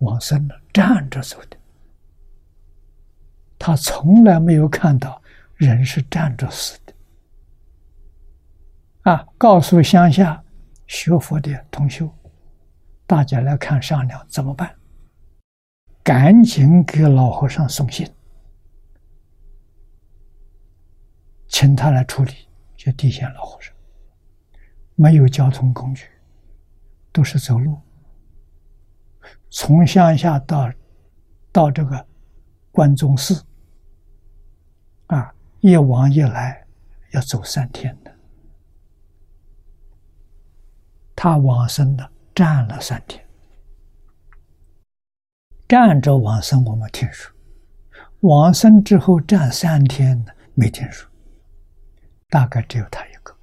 [0.00, 1.56] 往生了，站着走的。
[3.58, 5.20] 他从来没有看到
[5.54, 6.92] 人是站着死的。
[9.10, 10.44] 啊，告诉乡下
[10.86, 12.06] 学佛的同修，
[13.06, 14.76] 大家来看商量怎么办？
[16.04, 18.06] 赶紧给老和尚送信。
[21.48, 22.34] 请他来处理，
[22.76, 23.74] 就地县老和尚，
[24.96, 26.04] 没有交通工具，
[27.10, 27.80] 都是走路，
[29.54, 30.72] 从乡下到
[31.52, 32.06] 到这个
[32.70, 33.44] 关中寺，
[35.08, 36.66] 啊，一往一来
[37.10, 38.10] 要走三天的。
[41.14, 43.22] 他往生的站了三天，
[45.68, 47.30] 站着往生我们听说，
[48.20, 51.06] 往生之后站三天的没听说。
[52.30, 53.36] 大概只有他一个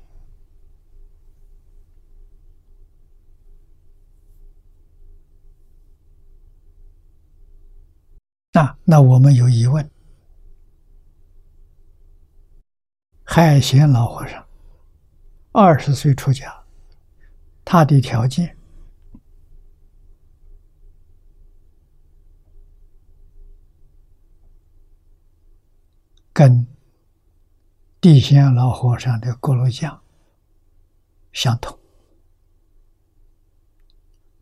[8.52, 9.90] 那那我们有疑问：
[13.24, 14.46] 海贤老和尚
[15.52, 16.64] 二十岁出家，
[17.64, 18.58] 他的条件
[26.34, 26.66] 跟。
[28.02, 30.02] 地仙老和尚的锅炉匠
[31.34, 31.78] 相同，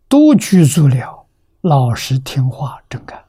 [0.08, 1.28] 都居住了，
[1.62, 3.26] 老实听话、正干。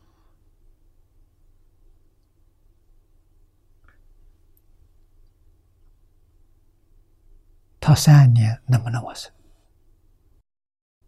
[7.89, 9.32] 他三年能不能完成？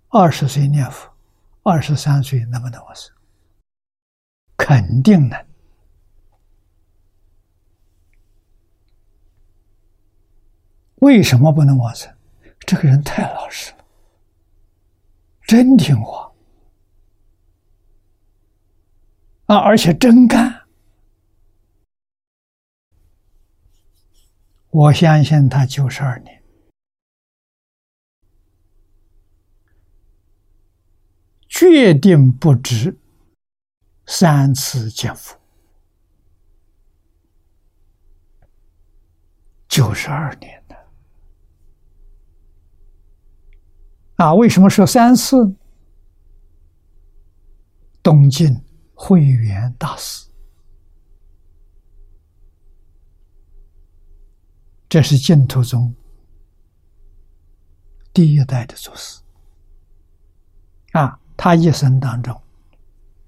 [0.09, 1.13] 二十岁念佛，
[1.63, 3.15] 二十三岁能不能完成？
[4.57, 5.47] 肯定能。
[11.01, 12.11] 为什么不能往生？
[12.61, 13.85] 这个人太老实了，
[15.43, 16.33] 真听话
[19.45, 20.63] 啊，而且真干。
[24.71, 26.40] 我相信他九十二年，
[31.61, 32.99] 决定不止
[34.07, 35.39] 三次见佛，
[39.69, 40.65] 九十二年。
[44.17, 45.55] 啊，为什么说三次？
[48.03, 50.31] 东晋慧远大师，
[54.89, 55.95] 这是净土宗
[58.15, 59.21] 第一代的祖师。
[60.93, 62.39] 啊，他一生当中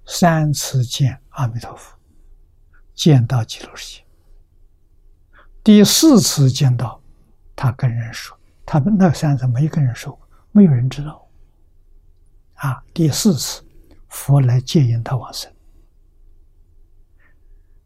[0.05, 1.97] 三次见阿弥陀佛，
[2.93, 4.05] 见到极乐世界。
[5.65, 7.01] 第四次见到，
[7.57, 10.29] 他跟人说，他们那三次没跟人说过。
[10.51, 11.27] 没有人知道，
[12.57, 12.85] 啊！
[12.93, 13.65] 第四次，
[14.11, 15.51] 佛来接引他往生，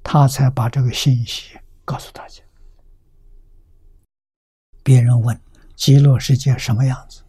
[0.03, 2.43] 他才把这个信息告诉大家。
[4.83, 5.41] 别人问
[5.77, 7.23] 极乐世界什么样子，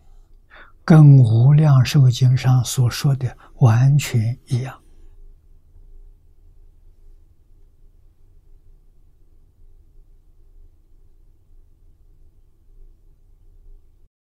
[0.87, 4.81] 跟《无量寿经》上所说的完全一样，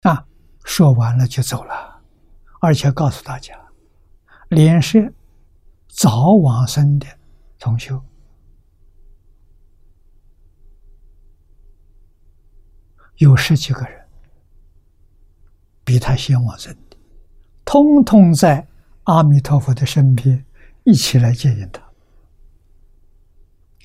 [0.02, 0.28] 啊！
[0.66, 2.02] 说完了就走了，
[2.60, 3.58] 而且告诉大家，
[4.50, 5.14] 连是
[5.88, 7.08] 早往生的
[7.58, 8.04] 同修
[13.16, 13.99] 有十几个人，
[15.90, 16.98] 比他先往生的，
[17.66, 18.68] 通通在
[19.06, 20.46] 阿弥陀佛的身边
[20.84, 21.82] 一起来接引他。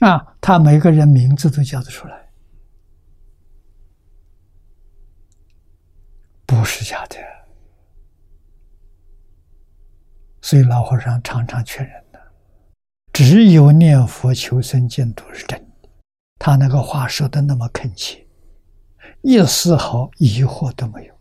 [0.06, 2.28] 啊，他每个人名字都叫得出来，
[6.44, 7.16] 不是假的。
[10.42, 12.20] 所以老和尚常常劝人的，
[13.14, 15.88] 只有念佛求生净土是真的。
[16.38, 18.26] 他那个话说的那么恳切，
[19.22, 21.13] 一丝毫疑惑都没有。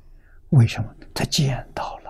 [0.54, 0.96] 为什么？
[1.14, 2.04] 他见到了。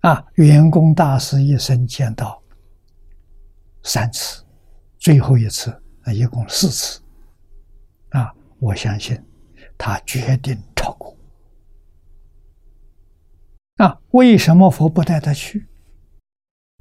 [0.00, 2.40] 啊，圆工大师一生见到
[3.82, 4.44] 三次，
[4.98, 5.70] 最后一次
[6.02, 7.00] 啊，一共四次。
[8.10, 9.20] 啊，我相信
[9.76, 11.16] 他决定超过。
[13.76, 15.66] 啊，为什么佛不带他去？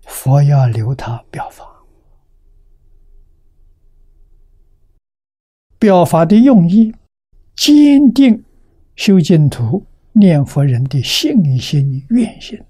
[0.04, 1.77] 佛要留他表法，
[5.80, 6.94] 表法的用意，
[7.56, 8.44] 坚定
[8.96, 12.62] 修净土念佛人的信心愿心。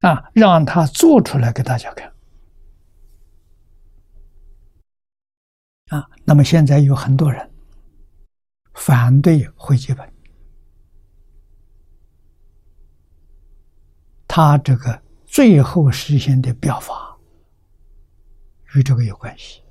[0.00, 2.12] 啊，让他做出来给大家看。
[5.88, 7.50] 啊，那么现在有很多人
[8.74, 10.12] 反对会集本，
[14.28, 17.18] 他这个最后实现的表法
[18.76, 19.62] 与这个有关系，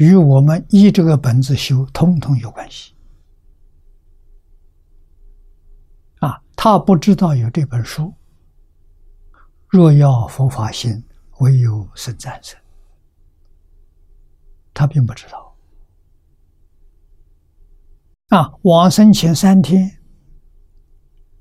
[0.00, 2.94] 与我们依这个本子修，通通有关系。
[6.20, 8.14] 啊他不知道有这本书。
[9.68, 11.04] 若要佛法行，
[11.40, 12.58] 唯有生战胜。
[14.72, 15.54] 他并不知道。
[18.28, 19.98] 啊，往生前三天，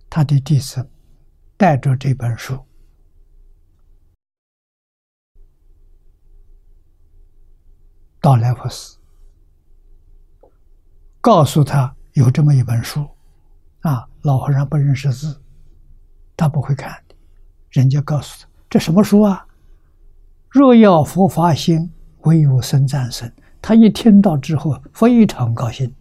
[0.10, 0.90] 他的弟子
[1.56, 2.60] 带着这本书
[8.22, 8.98] 到来佛寺，
[11.22, 13.08] 告诉他有这么一本书。
[13.82, 15.42] 啊，老和尚不认识字，
[16.36, 17.16] 他不会看的。
[17.70, 19.48] 人家告诉他：“这什么书啊？”
[20.50, 21.92] 若要佛法心，
[22.24, 23.32] 唯有生战胜。
[23.62, 25.94] 他一听到之后，非常高兴，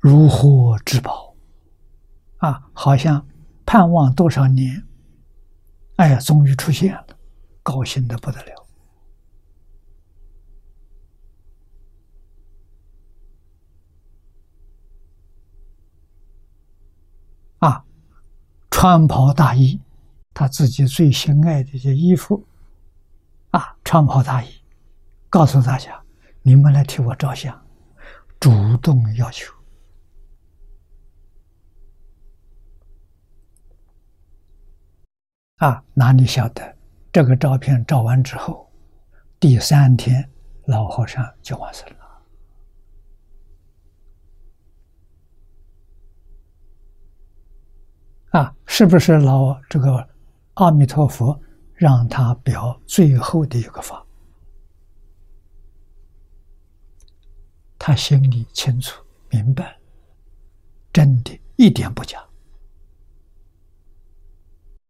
[0.00, 1.34] 如获至宝
[2.38, 2.70] 啊！
[2.72, 3.26] 好像
[3.66, 4.82] 盼望多少年，
[5.98, 7.06] 哎呀，终于出现了，
[7.60, 8.66] 高兴的不得了。
[17.58, 17.84] 啊，
[18.70, 19.80] 穿袍大衣，
[20.32, 22.46] 他自己最心爱的这衣服，
[23.50, 24.48] 啊，穿袍大衣，
[25.28, 26.00] 告诉大家，
[26.42, 27.60] 你们来替我照相，
[28.38, 29.57] 主动要求。
[35.58, 36.76] 啊，哪里晓得
[37.12, 38.70] 这个照片照完之后，
[39.40, 40.28] 第三天
[40.66, 41.98] 老和尚就完生了。
[48.38, 50.08] 啊，是不是老这个
[50.54, 51.40] 阿弥陀佛
[51.74, 54.04] 让他表最后的一个法？
[57.78, 59.76] 他心里清楚明白，
[60.92, 62.27] 真的一点不假。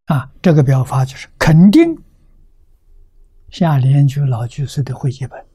[0.08, 2.02] 啊，这个表法就是肯定
[3.50, 5.46] 夏莲居老居士的会集本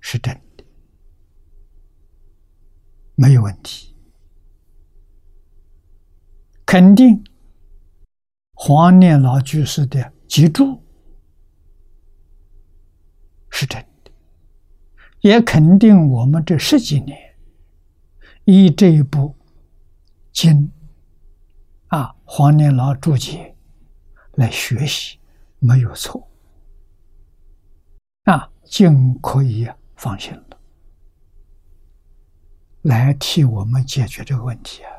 [0.00, 0.64] 是真的，
[3.14, 3.94] 没有问题。
[6.64, 7.22] 肯定
[8.54, 10.82] 黄念老居士的脊柱
[13.50, 14.10] 是真的，
[15.20, 17.36] 也肯定我们这十几年
[18.44, 19.36] 以这一部
[20.32, 20.70] 经
[22.24, 23.54] 黄念老注解
[24.32, 25.18] 来学习
[25.58, 26.28] 没有错
[28.24, 30.58] 啊，尽可以放心了，
[32.82, 34.90] 来替我们解决这个问题啊。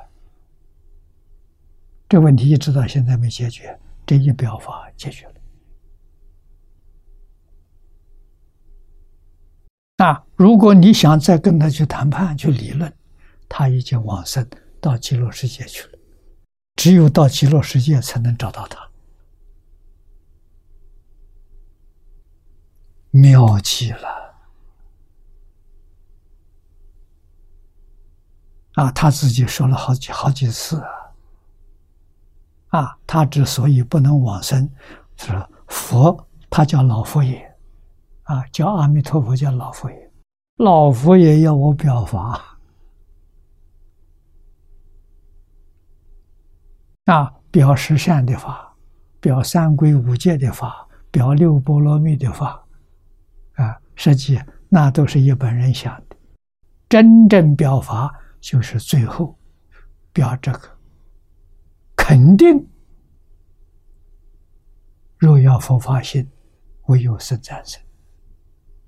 [2.07, 5.33] 这问题一直到现在没解决，这一表法解决了。
[9.97, 12.93] 那如果你想再跟他去谈判、去理论，
[13.49, 14.47] 他已经往生
[14.79, 15.94] 到极乐世界去了。
[16.85, 18.87] 只有到极乐世界才能找到他，
[23.09, 24.07] 妙极了。
[28.73, 30.89] 啊，他自己说了好几好几次啊。
[32.67, 34.69] 啊，他之所以不能往生，
[35.17, 35.31] 是
[35.65, 37.51] 佛，他叫老佛爷，
[38.25, 40.11] 啊，叫阿弥陀佛，叫老佛爷。
[40.57, 42.54] 老佛爷要我表法，
[47.05, 48.75] 啊，表十善的法，
[49.19, 52.63] 表三归五戒的法，表六波罗蜜的法，
[53.53, 54.39] 啊，实际
[54.69, 56.15] 那都是一般人想的。
[56.89, 59.37] 真正表法就是最后
[60.13, 60.69] 表这个，
[61.95, 62.67] 肯定
[65.17, 66.29] 若要佛法心，
[66.87, 67.81] 唯有生战胜。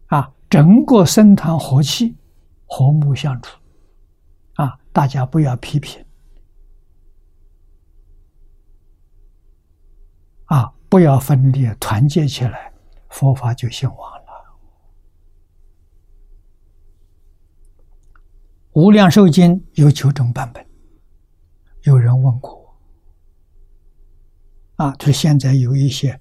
[0.07, 0.33] 啊。
[0.49, 2.15] 整个僧团和气，
[2.67, 3.59] 和睦相处，
[4.53, 6.01] 啊，大家不要批评，
[10.47, 12.71] 啊，不要分裂，团结起来，
[13.09, 14.17] 佛法就兴旺了。
[18.73, 20.65] 无量寿经有九种版本，
[21.83, 22.77] 有人问过
[24.77, 26.19] 我，啊，就现在有一些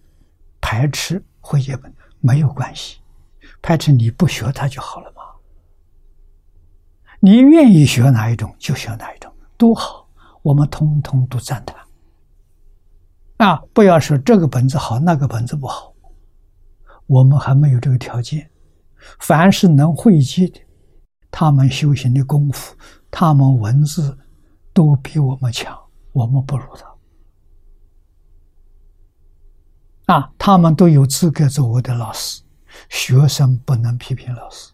[0.61, 3.01] 排斥会解本，没有关系。
[3.62, 5.22] 排斥你不学它就好了吗？
[7.20, 10.09] 你愿意学哪一种就学哪一种，都好，
[10.43, 11.86] 我们通通都赞叹。
[13.39, 15.95] 啊，不要说这个本子好，那个本子不好，
[17.07, 18.51] 我们还没有这个条件。
[19.20, 20.61] 凡是能汇集的，
[21.30, 22.74] 他们修行的功夫，
[23.11, 24.18] 他们文字
[24.72, 25.78] 都比我们强，
[26.12, 26.64] 我们不如
[30.07, 30.14] 他。
[30.14, 32.43] 啊，他们都有资格做我的老师。
[32.91, 34.70] 学生不能批评老师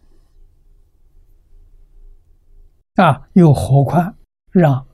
[2.95, 3.29] 啊！
[3.31, 4.13] 又何况
[4.51, 4.85] 让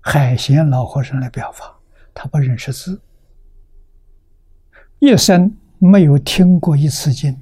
[0.00, 1.75] 海贤老和尚来表法，
[2.18, 2.98] 他不认识字，
[5.00, 7.38] 一生没有听过一次经，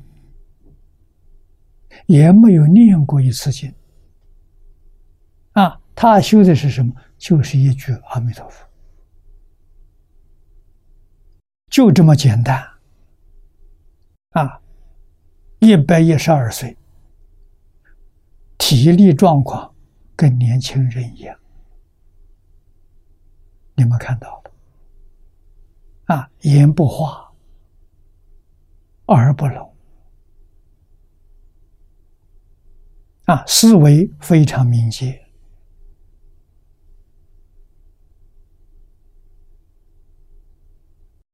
[2.07, 3.73] 也没有念过一次经
[5.53, 5.81] 啊！
[5.95, 6.93] 他修的是什么？
[7.17, 8.67] 就是一句阿弥陀佛，
[11.69, 12.61] 就这么简单。
[14.31, 14.61] 啊，
[15.61, 16.77] 一百一十二岁，
[18.59, 19.73] 体力状况
[20.17, 21.39] 跟年轻人一样，
[23.77, 24.43] 你们看到。
[26.07, 27.33] 啊，言不化，
[29.07, 29.75] 耳不聋，
[33.25, 35.25] 啊，思维非常敏捷，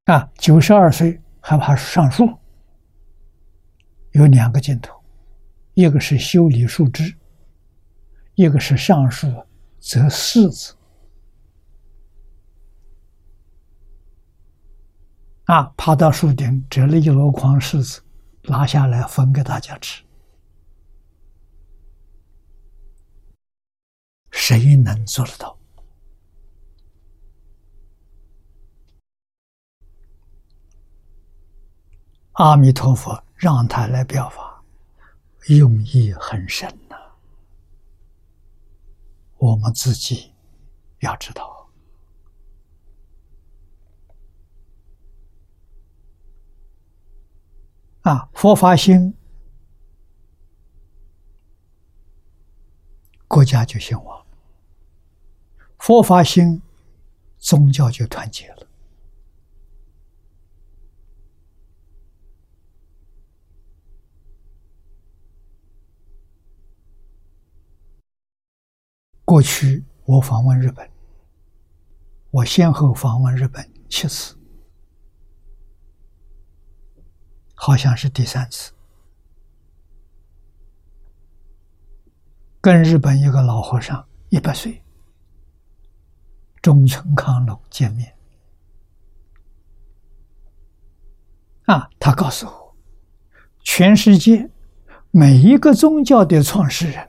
[0.05, 2.29] 啊，九十二岁还怕上树。
[4.13, 5.01] 有两个镜头，
[5.75, 7.17] 一个是修理树枝，
[8.35, 9.29] 一个是上树
[9.79, 10.77] 折柿子。
[15.51, 18.01] 啊，爬到树顶折了一箩筐柿子，
[18.43, 20.05] 拿下来分给大家吃。
[24.31, 25.59] 谁能做得到？
[32.35, 33.21] 阿弥陀佛。
[33.41, 34.63] 让他来表法，
[35.49, 36.97] 用意很深呐。
[39.39, 40.35] 我们自己
[40.99, 41.60] 要知道
[48.03, 49.15] 啊，佛法兴，
[53.29, 54.25] 国家就兴旺；
[55.79, 56.63] 佛法兴，
[57.39, 58.67] 宗教就团结了。
[69.27, 70.91] 过去我访问日本，
[72.31, 74.40] 我先后访问日本七次，
[77.63, 78.73] 好像是第三次，
[82.59, 84.83] 跟日本一个老和尚一百岁，
[86.63, 88.17] 中村康隆见面，
[91.67, 92.75] 啊，他告诉我，
[93.63, 94.51] 全世界
[95.11, 97.09] 每一个宗教的创始人。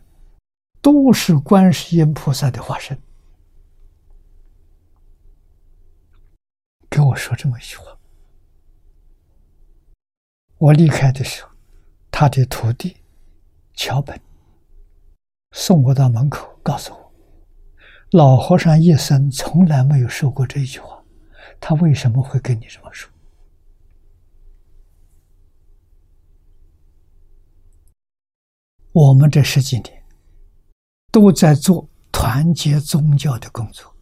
[0.83, 2.99] 都是观世音菩萨的化身，
[6.89, 8.00] 跟我说这么一句话。
[10.61, 11.49] 我离开的时候，
[12.11, 12.97] 他的徒弟
[13.73, 14.21] 桥本
[15.53, 17.11] 送我到门口，告诉我，
[18.11, 21.03] 老和尚一生从来没有说过这句话，
[21.59, 23.11] 他为什么会跟你这么说？
[28.91, 29.99] 我们这十几年。
[31.11, 33.93] 都在做团结宗教的工作，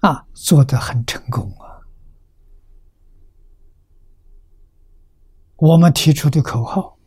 [0.00, 1.69] 啊，做的很成功啊！
[5.60, 6.98] 我们提出的口号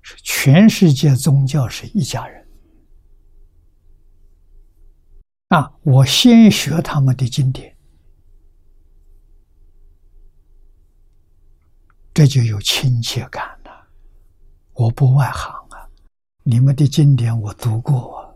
[0.00, 2.48] 是全世界宗教是一家人。
[5.48, 7.76] 啊，我先学他们的经典，
[12.14, 13.86] 这就有亲切感了。
[14.72, 15.86] 我不外行啊，
[16.42, 18.34] 你们的经典我读过，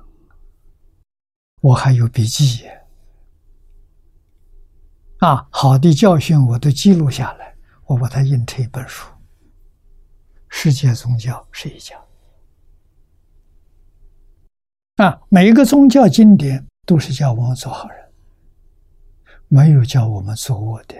[1.63, 2.69] 我还有笔记。
[5.21, 9.09] 啊，好的教训我都记录下来，我把它印成一本书。
[10.49, 11.97] 世界宗教是一家。
[14.97, 16.65] 啊，每一个宗教经典。
[16.89, 18.13] 都是叫我们做好人，
[19.49, 20.97] 没有叫我们做恶的。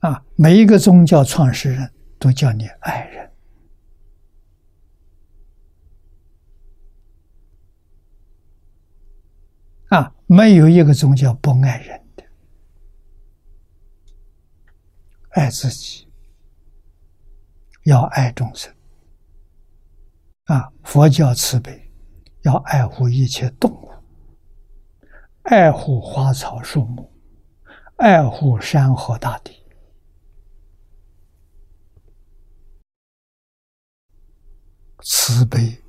[0.00, 3.32] 啊，每一个宗教创始人都叫你爱人，
[9.88, 12.24] 啊，没有一个宗教不爱人的，
[15.34, 16.08] 爱自己，
[17.84, 18.74] 要爱众生。
[20.46, 21.82] 啊，佛教慈悲。
[22.44, 23.90] 要爱护一切动物，
[25.44, 27.10] 爱护花草树木，
[27.96, 29.64] 爱护山河大地，
[35.00, 35.82] 慈悲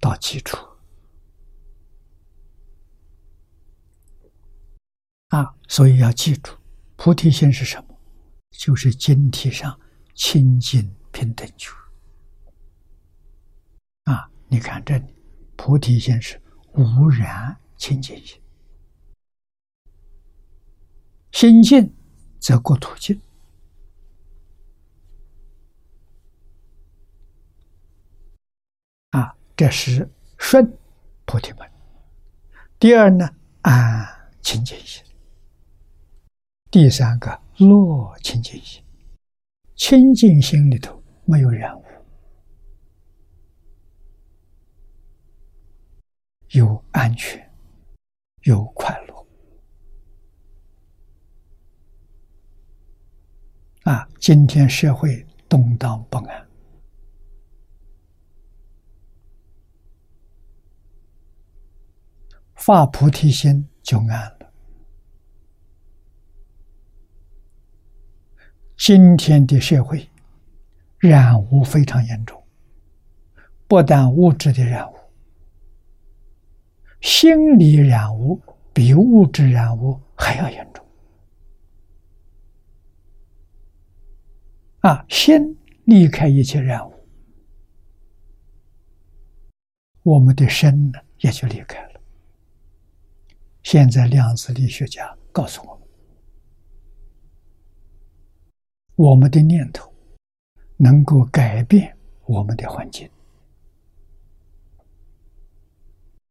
[0.00, 0.56] 到基础
[5.28, 5.54] 啊！
[5.68, 6.58] 所以要记住，
[6.96, 7.93] 菩提心是什么？
[8.56, 9.78] 就是经体上
[10.14, 11.70] 清净平等觉
[14.04, 14.30] 啊！
[14.48, 15.14] 你看这里。
[15.56, 16.38] 菩提心是
[16.72, 18.38] 无染清净心，
[21.30, 21.94] 心净
[22.38, 23.18] 则国土净
[29.10, 30.76] 啊，这是顺
[31.24, 31.70] 菩提门。
[32.78, 33.26] 第二呢，
[33.62, 35.02] 安清净心；
[36.70, 38.82] 第三个落清净心。
[39.76, 41.84] 清净心里头没有染污。
[46.50, 47.52] 有安全，
[48.42, 49.26] 有快乐
[53.82, 54.08] 啊！
[54.20, 56.48] 今天社会动荡不安，
[62.54, 64.33] 发菩提心就安了。
[68.86, 70.10] 今天的社会
[70.98, 72.44] 染污非常严重，
[73.66, 74.94] 不但物质的染污。
[77.00, 78.38] 心理染污
[78.74, 80.84] 比物质染污还要严重
[84.80, 85.06] 啊！
[85.08, 86.92] 心离开一切染污，
[90.02, 92.00] 我们的身呢也就离开了。
[93.62, 95.88] 现在量子力学家告诉我们，
[98.96, 99.92] 我们的念头
[100.76, 103.10] 能够改变我们的环境。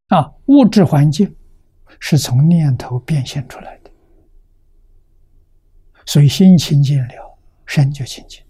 [0.07, 1.36] 啊，物质环境
[1.99, 3.91] 是从念头变现出来的，
[6.05, 8.43] 所以心清净了，身就清净，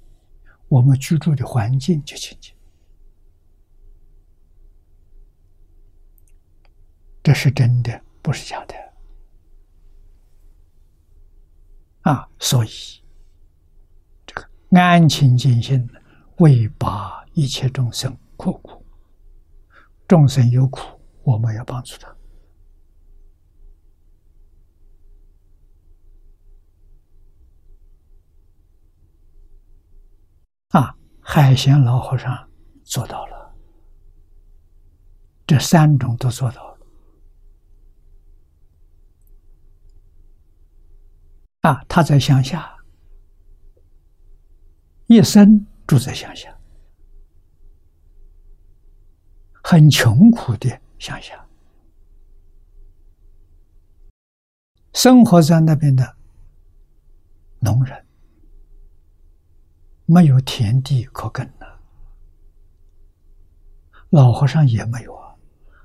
[0.67, 2.53] 我们居住的环境就清净。
[7.23, 8.75] 这是真的，不是假的。
[12.01, 12.69] 啊，所以
[14.81, 15.87] 安清净心，
[16.37, 18.83] 为拔一切众生苦苦，
[20.07, 20.99] 众生有苦。
[21.23, 22.13] 我们要帮助他
[30.79, 30.97] 啊！
[31.21, 32.49] 海贤老和尚
[32.83, 33.55] 做到了，
[35.47, 36.79] 这三种都做到了
[41.61, 41.85] 啊！
[41.87, 42.72] 他在乡下，
[45.13, 46.57] 一生住在乡下，
[49.63, 50.81] 很穷苦的。
[50.97, 51.47] 乡下，
[54.93, 56.15] 生活在那边的
[57.59, 58.03] 农人，
[60.07, 61.79] 没有田地可耕了。
[64.09, 65.35] 老和尚也没有啊，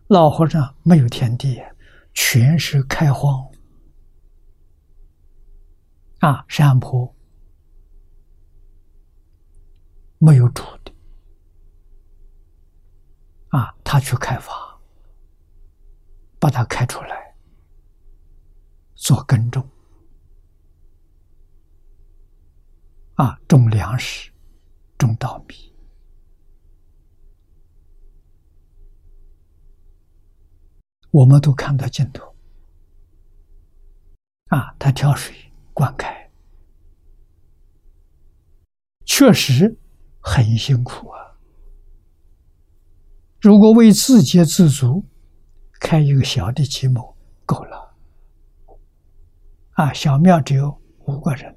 [0.07, 1.61] 老和尚没有田地，
[2.15, 3.47] 全是开荒。
[6.21, 7.15] 啊，山坡。
[10.19, 10.93] 没有土的。
[13.49, 14.69] 啊，他去开发。
[16.41, 17.35] 把它开出来，
[18.95, 19.69] 做耕种，
[23.15, 24.31] 啊，种粮食，
[24.97, 25.75] 种稻米，
[31.11, 32.37] 我们都看到镜头，
[34.51, 35.35] 啊，他挑水
[35.75, 36.31] 灌溉，
[39.05, 39.77] 确实
[40.21, 41.37] 很辛苦啊。
[43.41, 45.05] 如果为自给自足，
[45.81, 47.15] 开一个小的鸡母
[47.47, 47.95] 够了。
[49.73, 51.57] 啊，小庙只有五个人、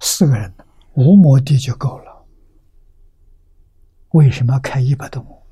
[0.00, 0.52] 四个人，
[0.92, 2.26] 五亩地就够了。
[4.10, 5.42] 为什么开一百多亩？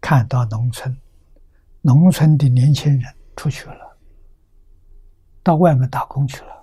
[0.00, 0.96] 看到农村，
[1.82, 3.96] 农村的年轻人出去了，
[5.42, 6.59] 到外面打工去了，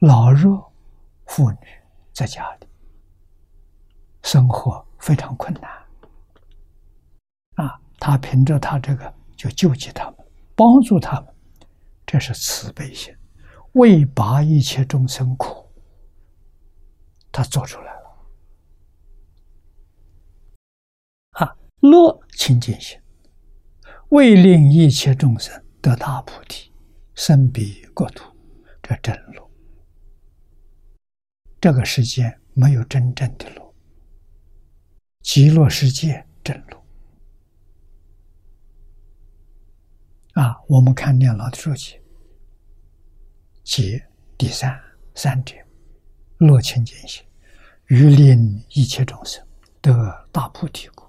[0.00, 0.72] 老弱
[1.26, 1.58] 妇女
[2.12, 2.66] 在家里。
[4.22, 5.70] 生活非常困难，
[7.54, 10.16] 啊，他凭着他这个就救济他们，
[10.56, 11.32] 帮助他们，
[12.04, 13.16] 这是慈悲心，
[13.74, 15.72] 为拔一切众生苦，
[17.30, 18.26] 他做出来了。
[21.30, 23.00] 啊，乐清净心，
[24.08, 26.72] 为令一切众生得大菩提，
[27.14, 28.36] 生彼国土，
[28.82, 29.45] 这真乐。
[31.60, 33.74] 这个世界没有真正的路。
[35.22, 36.76] 极乐世界正路
[40.34, 40.54] 啊！
[40.68, 41.98] 我们看念老的书籍，
[43.64, 44.06] 解
[44.38, 44.78] 第三
[45.14, 45.56] 三者，
[46.38, 47.24] 乐清净心，
[47.86, 49.44] 欲令一切众生
[49.80, 51.04] 得大菩提故。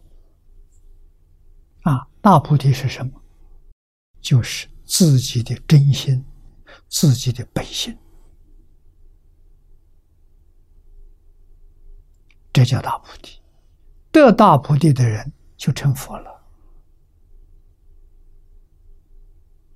[1.82, 3.22] 啊，大菩提是什么？
[4.22, 6.26] 就是自己的真心，
[6.90, 7.96] 自己的本心，
[12.58, 13.40] 这叫大菩提。
[14.12, 16.42] 得大菩提的人就成佛了，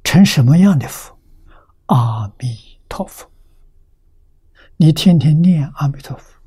[0.03, 1.15] 成什么样的佛？
[1.85, 3.29] 阿弥陀佛。
[4.77, 6.41] 你天天念阿弥陀佛，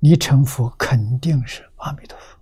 [0.00, 2.36] 你成佛肯定是阿弥陀佛。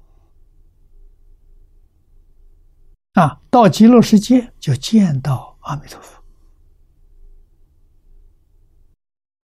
[3.20, 6.20] 啊，到极乐世界就见到阿弥陀佛。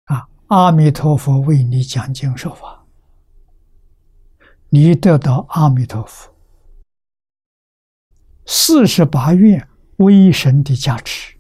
[0.06, 2.81] 啊，阿弥陀佛为你讲经说法。
[4.74, 6.34] 你得到阿弥陀佛。
[8.46, 9.68] 四十八愿
[9.98, 11.36] 威神的加持，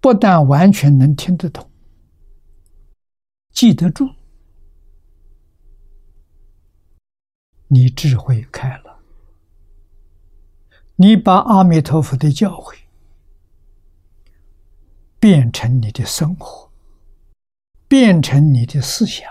[0.00, 1.68] 不但完全能听得懂、
[3.50, 4.14] 记得住，
[7.66, 9.00] 你智慧开了，
[10.94, 12.76] 你把阿弥陀佛的教诲
[15.18, 16.70] 变成你的生活，
[17.88, 19.28] 变成你的思想。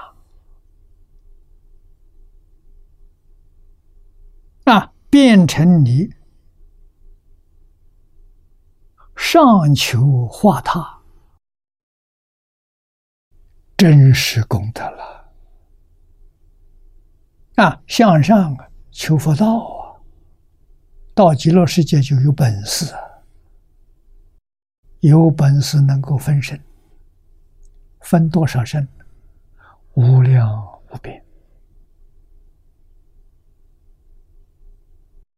[4.66, 6.14] 啊，变成你
[9.16, 11.01] 上求化他，
[13.78, 15.32] 真实功德了。
[17.55, 18.55] 啊，向上
[18.91, 19.97] 求佛道啊，
[21.16, 22.99] 到极乐世界就有本事啊，
[24.99, 26.62] 有本事能够分身，
[28.01, 28.88] 分多少身？
[29.95, 31.26] 无量无边。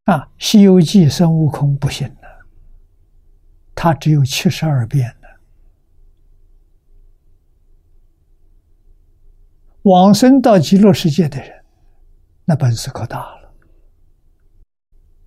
[0.10, 2.47] 啊，《西游记》孙悟空不行了，
[3.76, 5.30] 他只有七十二变的。
[9.84, 11.64] 往生到极乐世界的人，
[12.43, 13.53] 那本事可大了，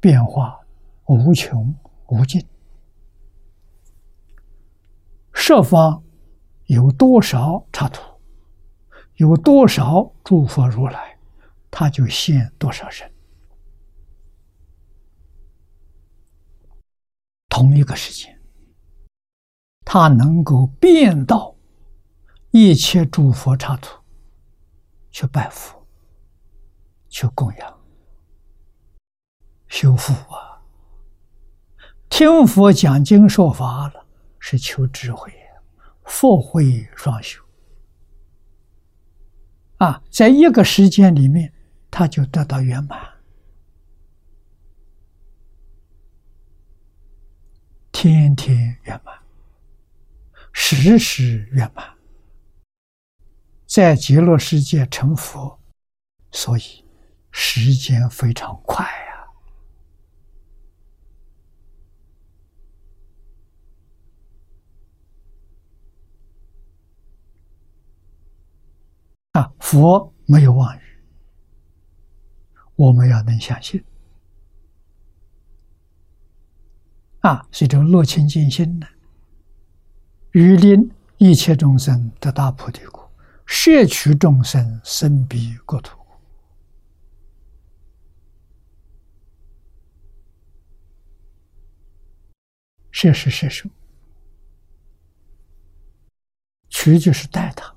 [0.01, 0.59] 变化
[1.07, 1.73] 无穷
[2.09, 2.45] 无尽。
[5.33, 6.03] 设方
[6.67, 8.03] 有多少插图，
[9.15, 11.17] 有多少诸佛如来，
[11.71, 13.09] 他就现多少身。
[17.55, 18.41] 同一个时间，
[19.85, 21.55] 他能够变到
[22.51, 23.95] 一切诸佛刹土
[25.11, 25.87] 去拜佛、
[27.11, 27.81] 去供养、
[29.69, 30.63] 修复啊！
[32.09, 34.07] 听佛讲经说法了，
[34.39, 35.31] 是求智慧，
[36.05, 37.39] 佛慧双修
[39.77, 40.03] 啊！
[40.11, 41.53] 在一个时间里面，
[41.91, 43.12] 他就得到圆满。
[47.93, 49.17] 天天圆满，
[50.53, 51.97] 时时圆满，
[53.67, 55.61] 在极乐世界成佛，
[56.33, 56.85] 所以
[57.31, 59.29] 时间非常快呀！
[69.41, 70.81] 啊，佛没有妄语，
[72.75, 73.85] 我们要能相信。
[77.23, 78.87] 啊，是这种乐清净心呢，
[80.33, 83.11] 欲令一切众生得大菩提果，
[83.47, 85.99] 摄取众生生彼国土。
[92.91, 93.69] 摄是摄受，
[96.69, 97.75] 取就是带他，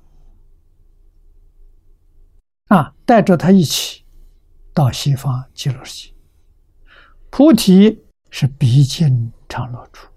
[2.66, 4.04] 啊，带着他一起
[4.72, 6.14] 到西方极乐世界。
[7.30, 10.08] 菩提是毕竟常乐处，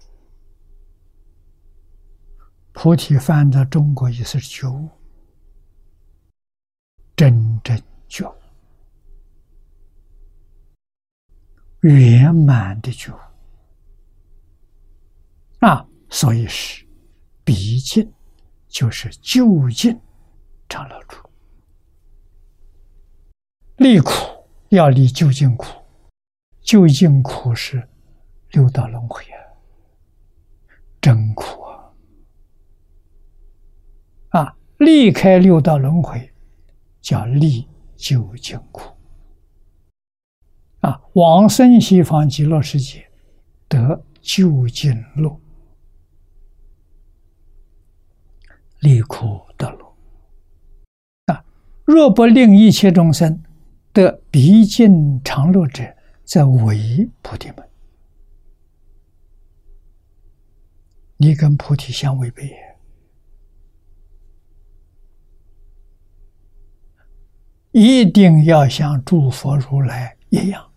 [2.73, 4.89] 菩提翻的中国意思是觉悟，
[7.15, 8.35] 真正觉悟，
[11.81, 13.19] 圆满的觉悟，
[15.65, 16.85] 啊，所以是
[17.43, 18.11] 毕竟。
[18.71, 19.99] 就是就近
[20.69, 21.27] 常乐处，
[23.77, 24.11] 离苦
[24.69, 25.65] 要离究竟苦，
[26.61, 27.89] 究竟苦是
[28.51, 29.37] 六道轮回啊，
[30.99, 31.93] 真苦啊！
[34.29, 36.33] 啊，离开六道轮回
[36.99, 38.95] 叫离究竟苦
[40.79, 43.07] 啊，往生西方极乐世界
[43.67, 45.39] 得究竟乐。
[48.79, 49.95] 离苦得乐
[51.25, 51.45] 啊！
[51.85, 53.43] 若不令一切众生
[53.91, 55.83] 得毕竟常乐者，
[56.23, 57.68] 则为菩提门。
[61.21, 62.57] 你跟菩提相违背，
[67.71, 70.71] 一定要像诸佛如来一样，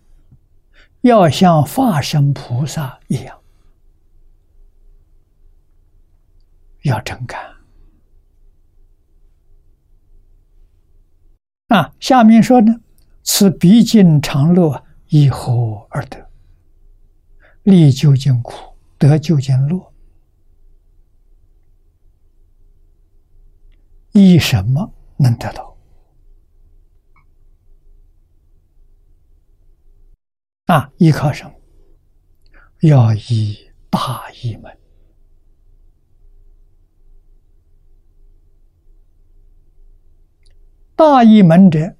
[0.99, 3.39] 要像化身菩萨一样，
[6.81, 7.41] 要真干。
[11.69, 12.81] 啊，下面说呢，
[13.23, 16.29] 此毕竟常乐，以何而得？
[17.63, 19.92] 利究竟苦，得究竟乐，
[24.13, 25.75] 以什么能得到？
[30.65, 31.53] 啊，依靠什么？
[32.81, 33.57] 要以
[33.89, 34.77] 大义门。
[40.95, 41.95] 大义门者，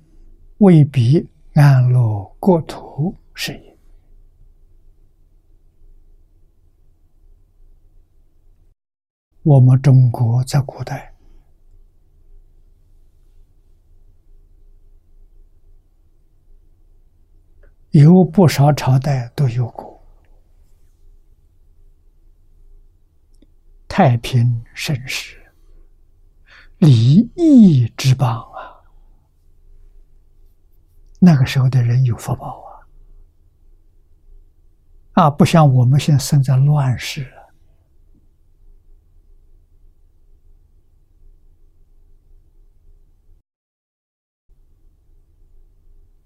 [0.60, 3.78] 未必安乐国土是也。
[9.42, 11.13] 我们中国在古代
[17.94, 20.04] 有不少朝代都有过
[23.88, 25.38] 太平盛世、
[26.80, 28.82] 礼义之邦啊。
[31.20, 32.64] 那个时候的人有福报
[35.14, 37.32] 啊，啊，不像我们现在生在乱世，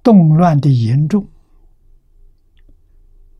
[0.01, 1.27] 动乱的严重，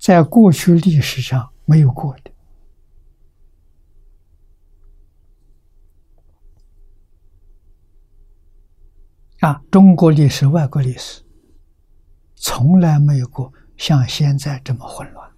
[0.07, 2.31] 在过去历史上没有过的
[9.39, 11.21] 啊，中国历史、外国历史。
[12.35, 15.29] 从来没有过像现在这么混乱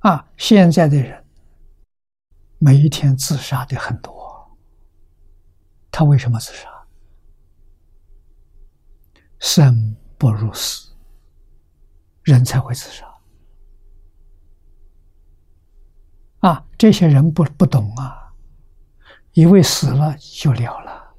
[0.00, 0.26] 啊！
[0.36, 1.24] 现在的人
[2.58, 4.19] 每一天自杀的很多，
[6.00, 6.66] 他为什么自杀？
[9.38, 10.96] 生不如死，
[12.22, 13.06] 人才会自杀
[16.38, 16.66] 啊！
[16.78, 18.32] 这些人不不懂啊。
[19.32, 21.14] 以为死了就了了，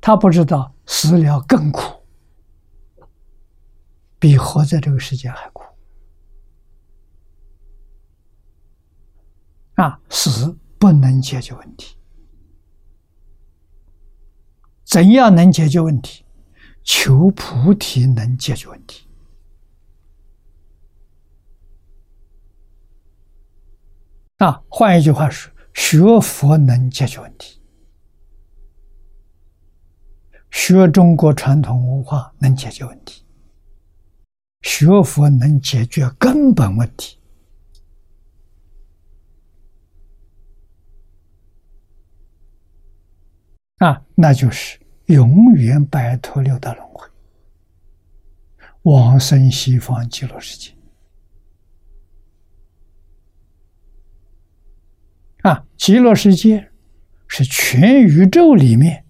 [0.00, 2.04] 他不知道死了更苦，
[4.18, 5.62] 比活在这个世界还苦。
[9.76, 11.96] 啊，死不能解决问题，
[14.84, 16.24] 怎样能解决问题？
[16.84, 19.06] 求菩提能解决问题。
[24.38, 27.60] 啊，换一句话说，学佛能解决问题，
[30.50, 33.24] 学中国传统文化能解决问题，
[34.62, 37.17] 学佛能解决根本问题，
[43.78, 47.08] 啊，那就是永远摆脱六道轮回，
[48.82, 50.74] 往生西方极乐世界。
[55.42, 56.70] 啊，极乐世界
[57.28, 59.04] 是全宇宙里面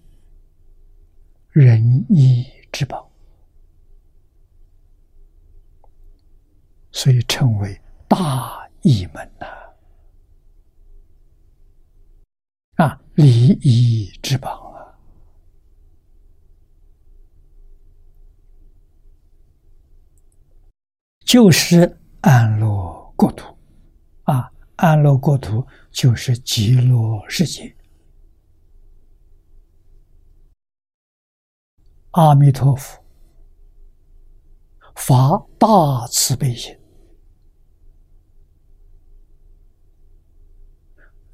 [1.49, 3.11] 仁义之宝，
[6.91, 9.47] 所以称为大义门呐。
[13.19, 14.95] 礼仪之邦啊，
[21.25, 23.53] 就是安乐国土
[24.23, 27.75] 啊，安乐国土就是极乐世界。
[32.11, 33.03] 阿弥陀佛。
[34.95, 36.78] 发大慈悲心。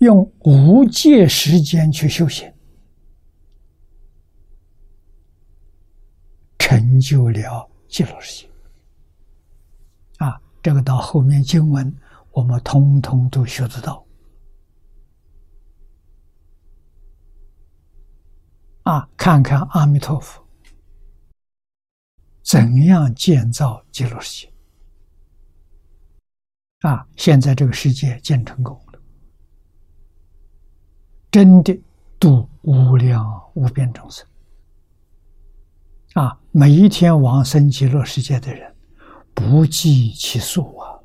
[0.05, 2.53] 用无界时间去修行，
[6.59, 8.49] 成就了极乐世界。
[10.23, 11.91] 啊，这个到后面经文，
[12.29, 14.05] 我们通通都学得到。
[18.83, 20.45] 啊，看看阿弥陀佛。
[22.43, 24.53] 怎样建造极乐世界？
[26.87, 28.79] 啊，现在这个世界建成功，
[31.35, 31.77] 真的
[32.17, 34.25] 度无量无边众生。
[36.13, 38.73] 啊，每一天往生极乐世界的人
[39.33, 40.99] 不计其数啊！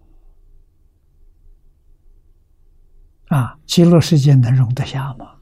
[3.26, 5.34] 啊，极乐世界能容得下吗？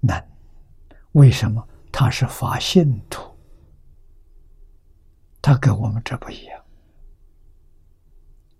[0.00, 0.22] 难。
[1.12, 1.66] 为什么？
[1.90, 3.34] 他是发信徒。
[5.40, 6.62] 它跟我们这不一样，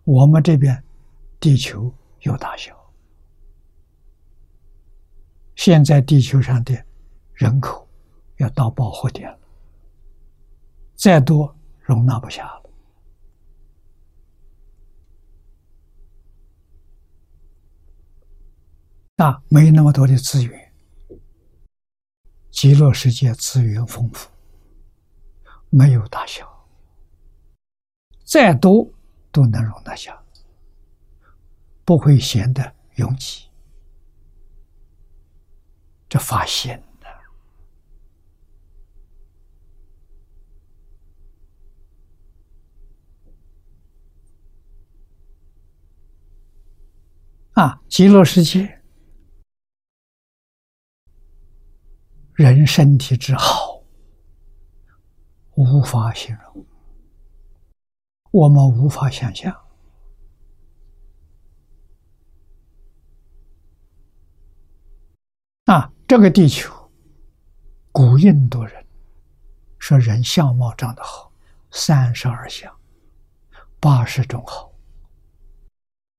[0.04, 0.82] 我们这边
[1.38, 2.74] 地球有大小，
[5.58, 6.72] 现在地球上的
[7.34, 7.88] 人口
[8.36, 9.38] 要到饱和点了，
[10.94, 12.70] 再多容纳不下了，
[19.16, 20.72] 那没那么多的资源，
[22.52, 24.30] 极乐世界资源丰富，
[25.70, 26.48] 没有大小。
[28.24, 28.88] 再多
[29.32, 30.22] 都能容得下，
[31.84, 33.47] 不会显得拥挤。
[36.08, 37.06] 这发现的
[47.52, 48.80] 啊，极乐世界
[52.34, 53.82] 人身体之好，
[55.56, 56.66] 无法形容。
[58.30, 59.52] 我们无法想象
[65.64, 65.92] 啊！
[66.08, 66.72] 这个地球，
[67.92, 68.86] 古印度人
[69.78, 71.30] 说人相貌长得好，
[71.70, 72.74] 三十二相，
[73.78, 74.72] 八十种好。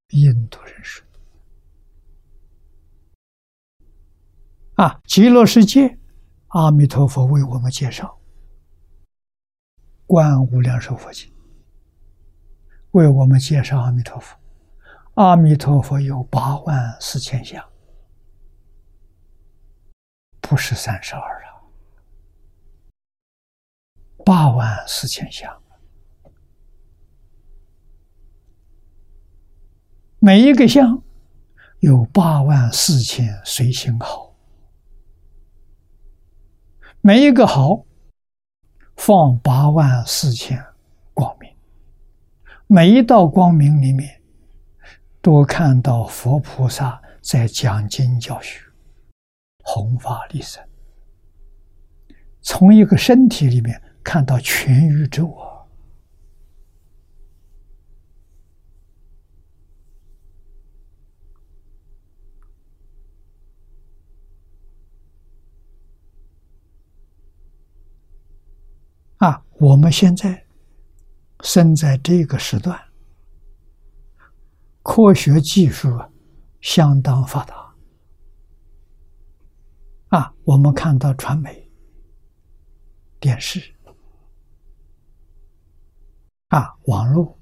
[0.09, 1.03] 印度人说
[4.75, 5.97] 啊，极乐世界，
[6.49, 8.05] 阿弥陀佛为我们介绍
[10.05, 11.27] 《观无量寿佛经》。
[12.91, 14.37] 为我们介绍阿弥陀佛，
[15.15, 17.67] 阿弥陀佛有八万四千相，
[20.49, 21.61] 不是三十二了，
[24.25, 25.61] 八万四千相，
[30.17, 31.03] 每一个相
[31.81, 34.33] 有八万四千随心好，
[37.01, 37.85] 每一个好
[38.95, 40.65] 放八万四千
[41.13, 41.55] 光明。
[42.65, 44.19] 每一道光明里面，
[45.21, 48.59] 都看到佛菩萨在讲经教学、
[49.63, 50.63] 弘法利生。
[52.41, 55.29] 从一个身体里面看到全宇宙
[69.17, 69.27] 啊！
[69.27, 70.45] 啊，我们现在。
[71.41, 72.77] 生在这个时段，
[74.83, 75.89] 科学技术
[76.59, 77.55] 相当发达
[80.09, 80.33] 啊！
[80.43, 81.69] 我们看到传媒、
[83.19, 83.75] 电视
[86.47, 87.37] 啊、网络，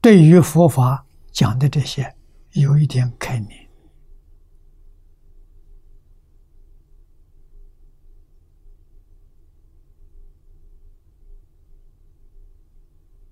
[0.00, 2.16] 对于佛法讲的这些，
[2.54, 3.70] 有一点概念。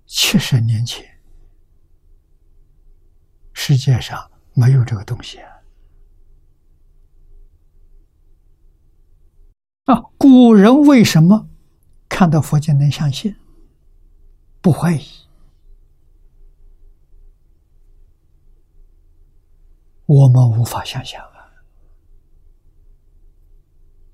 [0.05, 1.05] 七十年前，
[3.51, 5.63] 世界上没有这个东西啊！
[9.85, 11.47] 啊，古人为什么
[12.09, 13.33] 看到佛经能相信、
[14.61, 15.01] 不怀疑？
[20.05, 21.39] 我们无法想象啊！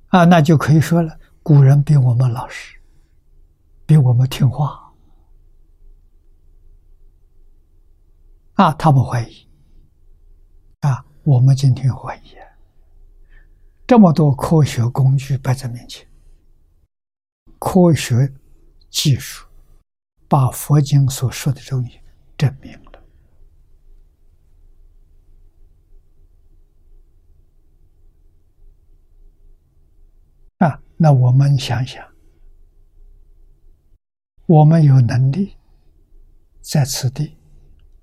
[0.10, 2.80] 啊，那就可以说了，古人比我们老实，
[3.88, 4.94] 比我们听话。
[8.54, 9.45] 啊，他不怀疑。
[11.26, 12.36] 我们今天怀疑。
[13.88, 16.08] 这么多科学工具摆在面前，
[17.60, 18.32] 科学
[18.92, 19.48] 技术
[20.28, 22.00] 把佛经所说的东西
[22.38, 23.04] 证明了
[30.60, 30.80] 啊！
[30.98, 32.08] 那我们想想，
[34.46, 35.56] 我们有能力
[36.62, 37.36] 在此地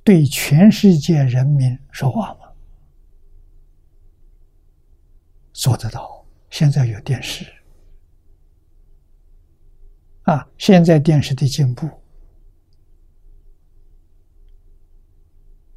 [0.02, 2.41] 对全世界人民说话吗？
[5.52, 6.24] 做得到。
[6.50, 7.46] 现在有电视
[10.24, 11.88] 啊，现在电视的进步，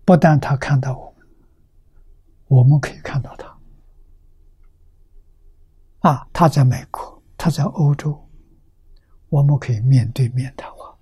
[0.04, 1.28] 不但他看到我们，
[2.48, 3.58] 我们可以看到他。
[6.10, 8.30] 啊，他在美国，他在欧洲，
[9.30, 10.96] 我们可以面对面谈话，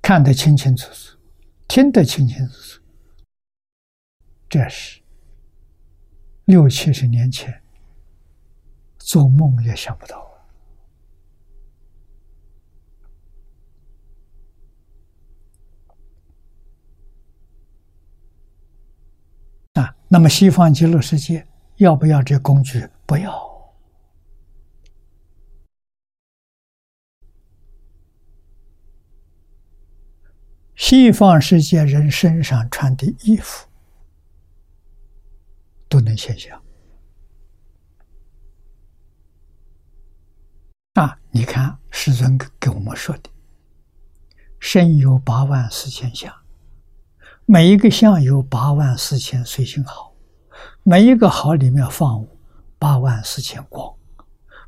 [0.00, 1.18] 看得清清楚楚，
[1.66, 2.80] 听得清清楚楚。
[4.48, 5.02] 这是
[6.46, 7.62] 六七十年前
[8.96, 10.26] 做梦也想不到
[19.74, 19.94] 啊！
[20.08, 21.46] 那么西方极乐世界
[21.76, 22.88] 要不要这工具？
[23.04, 23.46] 不要。
[30.74, 33.67] 西方世界人身上穿的衣服。
[35.88, 36.62] 都能现象
[40.94, 41.18] 啊！
[41.30, 43.30] 你看师尊给我们说的
[44.60, 46.34] ：“身有八万四千相，
[47.46, 50.12] 每一个相有八万四千随性好，
[50.82, 52.26] 每一个好里面放
[52.78, 53.94] 八万四千光，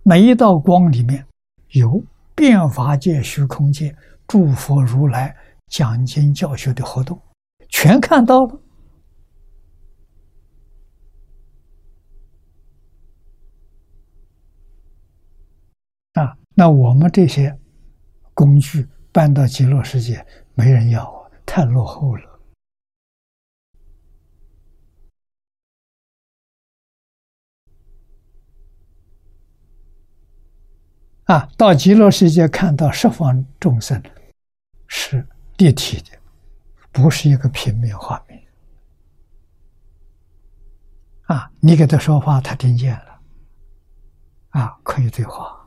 [0.03, 1.27] 每一道光里面
[1.71, 2.03] 有
[2.35, 5.37] 变法界、虚空界诸佛如来
[5.67, 7.21] 讲经教学的活动，
[7.69, 8.61] 全看到了。”
[16.15, 17.59] 啊，那我们这些
[18.35, 22.41] 工具搬到极乐世界，没人要，太落后了。
[31.25, 34.03] 啊，到极乐世界看到十方众生
[34.89, 35.25] 是
[35.59, 36.19] 立体的，
[36.91, 38.43] 不是一个平面画面。
[41.27, 43.21] 啊，你给他说话，他听见了，
[44.49, 45.60] 啊，可以对话。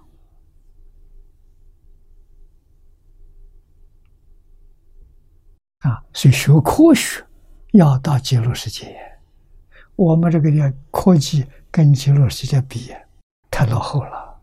[5.83, 7.25] 啊，所以学科学
[7.73, 8.95] 要到极乐世界，
[9.95, 12.93] 我们这个的科技跟极乐世界比
[13.51, 14.41] 太落后了。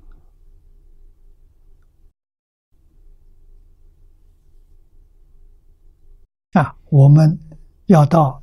[6.53, 7.39] 啊，我们
[7.87, 8.43] 要到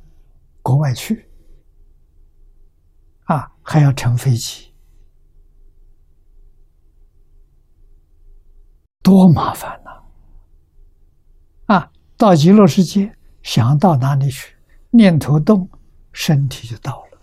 [0.62, 1.28] 国外去，
[3.24, 4.74] 啊，还要乘飞机，
[9.02, 9.97] 多麻烦呐！
[12.18, 14.56] 到极乐世界，想到哪里去，
[14.90, 15.70] 念头动，
[16.12, 17.18] 身体就到了。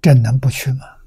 [0.00, 1.01] 这能不去吗？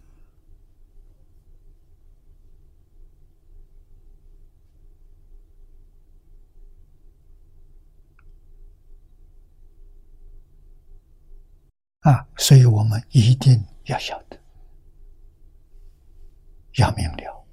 [12.05, 14.39] 啊，所以我们一定要晓得，
[16.75, 17.47] 要明了，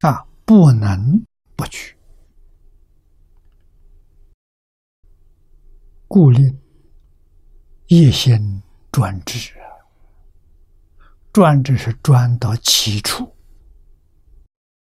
[0.00, 1.24] 啊，不能
[1.56, 1.96] 不去，
[6.06, 6.60] 故令
[7.86, 8.62] 一心
[8.92, 9.64] 专志啊，
[11.32, 13.34] 专志是专到基础，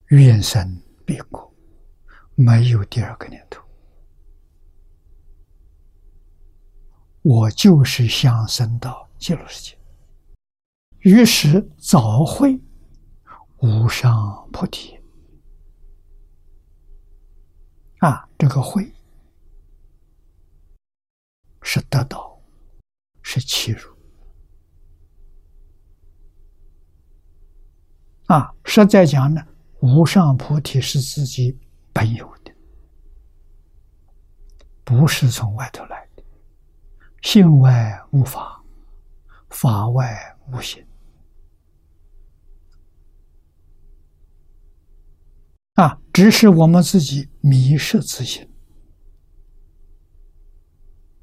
[0.08, 0.82] 愿生。
[1.06, 1.54] 别过，
[2.36, 3.62] 没有第二个念头。
[7.22, 9.78] 我就是想升到极乐世界，
[11.00, 12.60] 于是早会
[13.58, 15.00] 无上菩提。
[18.00, 18.92] 啊，这个会
[21.62, 22.42] 是得到，
[23.22, 23.96] 是欺辱。
[28.26, 29.46] 啊，实在讲呢。
[29.82, 31.60] 无上菩提是自己
[31.92, 32.54] 本有的，
[34.84, 36.24] 不是从外头来的。
[37.22, 38.64] 性外无法，
[39.50, 40.86] 法外无心。
[45.76, 48.48] 啊，只是我们自己迷失自心，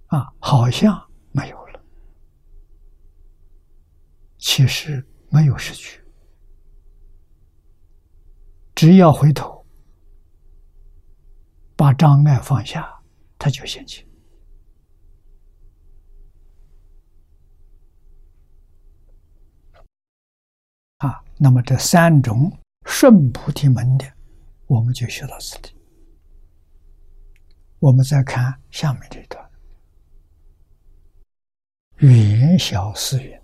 [0.06, 1.80] 啊，好像没有了。
[4.38, 6.00] 其实没有失去，
[8.78, 9.66] 只要回头，
[11.74, 12.88] 把障碍放下，
[13.36, 14.06] 他就现前。
[20.98, 24.06] 啊，那么这三种顺菩提门的，
[24.68, 25.74] 我们就学到此地。
[27.80, 29.50] 我们再看下面这段：
[31.96, 33.42] 圆小四云，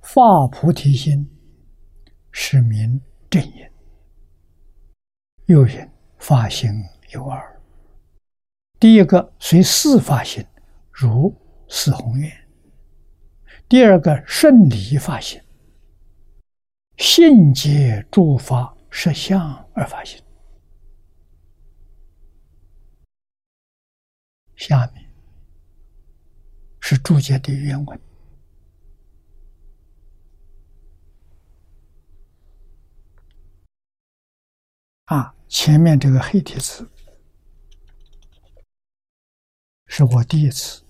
[0.00, 1.28] 发菩提心，
[2.40, 3.68] 是名正因。
[5.46, 6.70] 又云发心
[7.10, 7.60] 有二，
[8.78, 10.46] 第一个随四发心，
[10.92, 11.34] 如
[11.68, 12.32] 四宏愿。
[13.68, 15.42] 第二个顺理发心，
[16.96, 20.22] 信解诸法实相而发心。
[24.54, 25.04] 下面
[26.78, 28.00] 是注解的原文
[35.08, 36.86] 啊，前面这个黑体字
[39.86, 40.84] 是我第一次。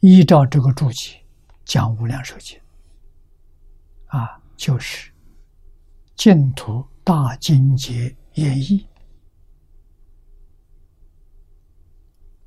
[0.00, 1.24] 依照这个注解
[1.64, 2.58] 讲《无量寿经》，
[4.16, 5.12] 啊，就是
[6.16, 8.88] 净土大经节演义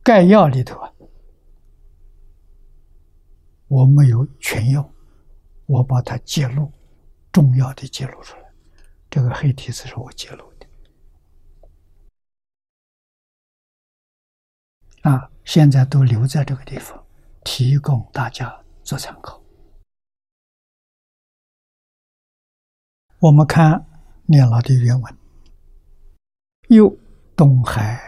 [0.03, 0.93] 概要里头啊，
[3.67, 4.93] 我没有全用，
[5.65, 6.71] 我把它揭露
[7.31, 8.51] 重要的揭露出来。
[9.09, 10.67] 这个黑体字是我揭露的，
[15.01, 17.05] 啊，现在都留在这个地方。
[17.43, 19.41] 提供大家做参考。
[23.17, 23.83] 我们看
[24.27, 25.17] 念老的原文
[26.69, 26.95] ：“又
[27.35, 27.99] 东海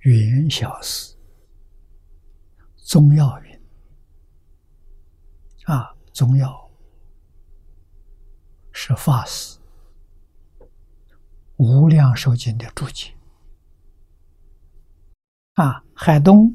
[0.00, 1.16] 元小寺
[2.76, 3.60] 宗要云
[5.64, 6.63] 啊，宗要
[8.76, 9.58] 是法师
[11.56, 13.14] 无量寿经的注解
[15.54, 16.54] 啊，海东。”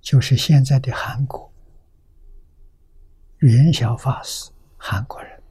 [0.00, 1.52] 就是现在的韩国，
[3.40, 5.42] 元晓法师，韩国人，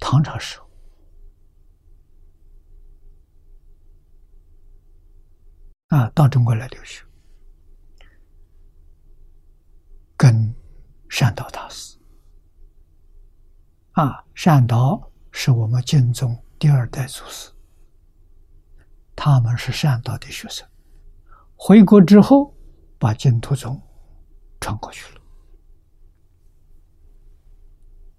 [0.00, 0.68] 唐朝时候
[5.88, 7.04] 啊，到中国来留学，
[10.16, 10.52] 跟
[11.08, 11.95] 善导大师
[13.96, 17.50] 啊，善导是我们敬宗第二代祖师，
[19.14, 20.68] 他们是善导的学生。
[21.54, 22.54] 回国之后，
[22.98, 23.80] 把净土宗
[24.60, 25.20] 传过去了。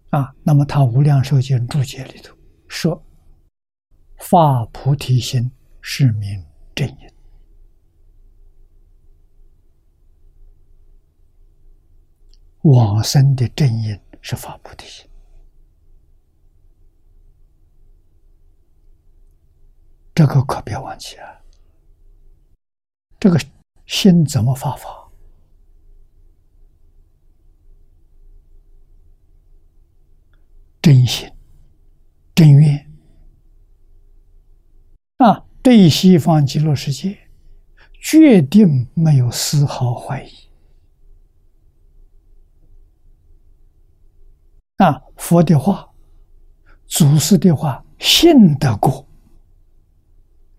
[0.09, 2.35] 啊，那么他《无量寿经》注解里头
[2.67, 2.99] 说
[4.17, 6.43] ：“发菩提心，是名
[6.73, 7.07] 正因。
[12.63, 15.06] 往生的正因是发菩提心。”
[20.17, 21.29] 这个可别忘记啊。
[23.19, 23.39] 这个
[23.85, 25.11] 心怎么发法？
[30.81, 31.31] 真心、
[32.33, 32.91] 真愿
[35.17, 35.45] 啊！
[35.61, 37.29] 对西方极乐世界，
[38.01, 40.31] 决定没有丝毫怀疑
[44.77, 45.03] 啊！
[45.15, 45.91] 佛的话、
[46.87, 49.05] 祖师的话，信得过，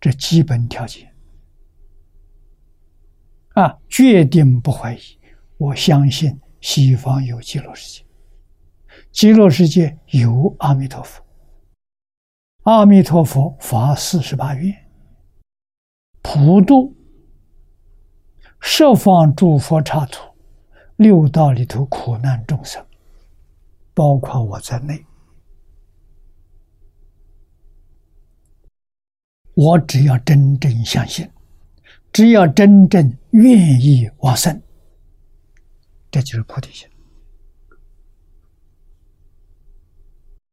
[0.00, 1.12] 这基本条件。
[3.54, 5.00] 啊，决定不怀疑。
[5.56, 8.06] 我相信西方有极乐世界，
[9.10, 11.24] 极乐世界有阿弥陀佛。
[12.62, 14.72] 阿弥陀佛发四十八愿，
[16.22, 16.94] 普度
[18.60, 20.22] 十方诸佛刹土
[20.94, 22.84] 六道里头苦难众生，
[23.94, 25.04] 包括我在内。
[29.58, 31.28] 我只要真正相信。
[32.12, 34.62] 只要真正愿意往生，
[36.12, 36.88] 这就是菩提心。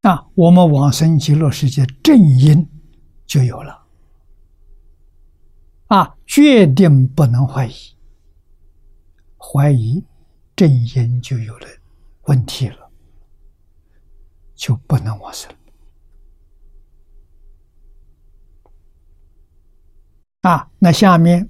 [0.02, 2.68] 那我们往生极乐世界正因
[3.28, 3.86] 就有了，
[5.86, 7.74] 啊，决定不能怀疑，
[9.38, 10.04] 怀疑
[10.56, 11.68] 正因就有了
[12.24, 12.92] 问题了，
[14.56, 15.52] 就不能往生。
[20.46, 21.50] 啊，那下面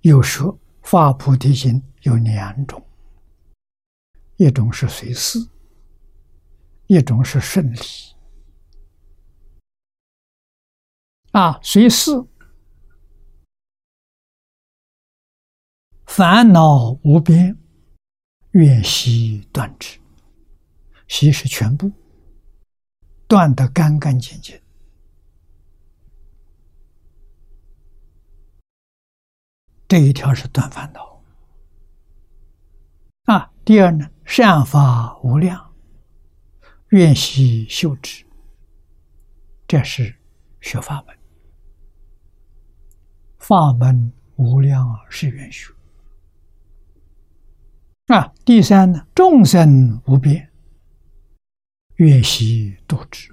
[0.00, 2.82] 又说发菩提心有两种，
[4.38, 5.38] 一种是随事，
[6.86, 7.78] 一种是顺理。
[11.32, 12.12] 啊，随事
[16.06, 17.54] 烦恼无边，
[18.52, 19.98] 愿悉断之。
[21.06, 21.92] 悉是全部
[23.28, 24.58] 断得干干净净。
[29.88, 31.22] 这一条是断烦恼
[33.24, 33.52] 啊。
[33.64, 35.72] 第二呢，善法无量，
[36.88, 38.24] 愿悉修之。
[39.68, 40.14] 这是
[40.60, 41.16] 学法门，
[43.38, 45.72] 法门无量是愿修
[48.06, 48.32] 啊。
[48.44, 50.50] 第三呢，众生无边，
[51.96, 53.32] 愿悉度之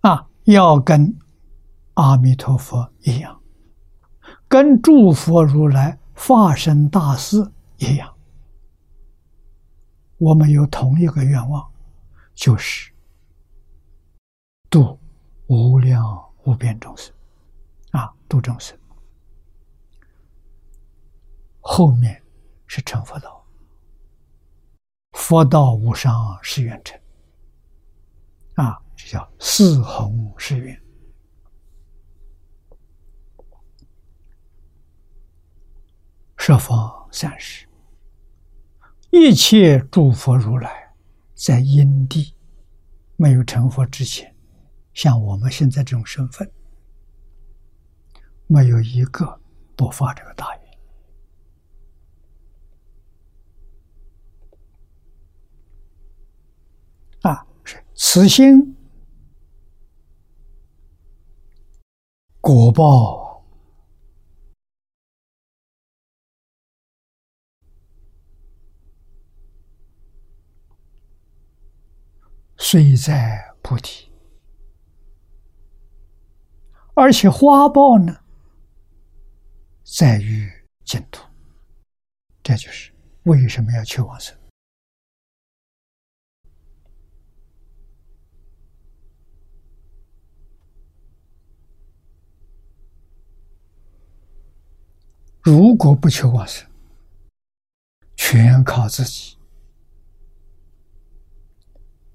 [0.00, 0.28] 啊。
[0.44, 1.16] 要跟
[2.00, 3.38] 阿弥陀佛一样，
[4.48, 7.36] 跟诸佛如来化身大士
[7.76, 8.16] 一样，
[10.16, 11.70] 我们有同一个愿望。
[12.32, 12.90] 就是
[14.70, 14.98] 度
[15.48, 16.02] 无量
[16.44, 17.14] 无边众生
[17.90, 18.74] 啊，度众生。
[21.60, 22.22] 后面
[22.66, 23.44] 是成佛道，
[25.12, 26.98] 佛道无上誓愿成
[28.54, 30.82] 啊，这叫四弘誓愿。
[36.40, 37.68] 设方三世，
[39.10, 40.90] 一切诸佛如来。
[41.34, 42.34] 在因地
[43.16, 44.34] 没有成佛之前，
[44.94, 46.50] 像我们现在这种身份，
[48.46, 49.38] 没有一个
[49.76, 50.78] 不发这个大愿
[57.20, 57.46] 啊！
[57.64, 58.74] 是此心
[62.40, 63.29] 果报。
[72.62, 74.12] 虽在菩提，
[76.94, 78.20] 而且花报呢，
[79.82, 80.48] 在于
[80.84, 81.26] 净土。
[82.42, 82.92] 这就是
[83.22, 84.36] 为什么要求往生。
[95.40, 96.70] 如果不求往生，
[98.14, 99.39] 全靠自己。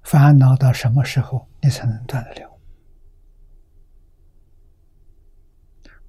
[0.06, 2.60] 烦恼到什么时候你才能断得了？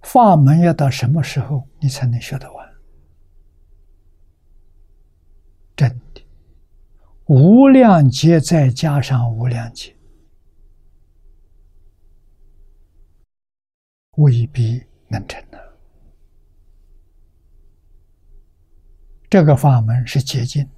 [0.03, 2.73] 法门要到什么时候你才能学得完？
[5.75, 6.21] 真的，
[7.25, 9.97] 无量劫再加上无量劫，
[14.17, 15.59] 未必能成的。
[19.27, 20.69] 这个法门是捷径，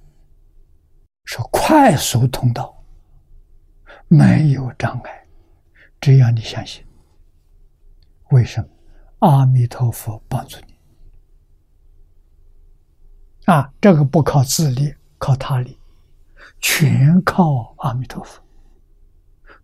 [1.26, 2.79] 是快速通道。
[4.12, 5.24] 没有障碍，
[6.00, 6.84] 只要你相信。
[8.30, 8.68] 为什么？
[9.20, 10.74] 阿弥陀佛帮助你
[13.44, 13.72] 啊！
[13.80, 15.78] 这个不靠自力，靠他力，
[16.58, 18.42] 全靠阿弥陀佛。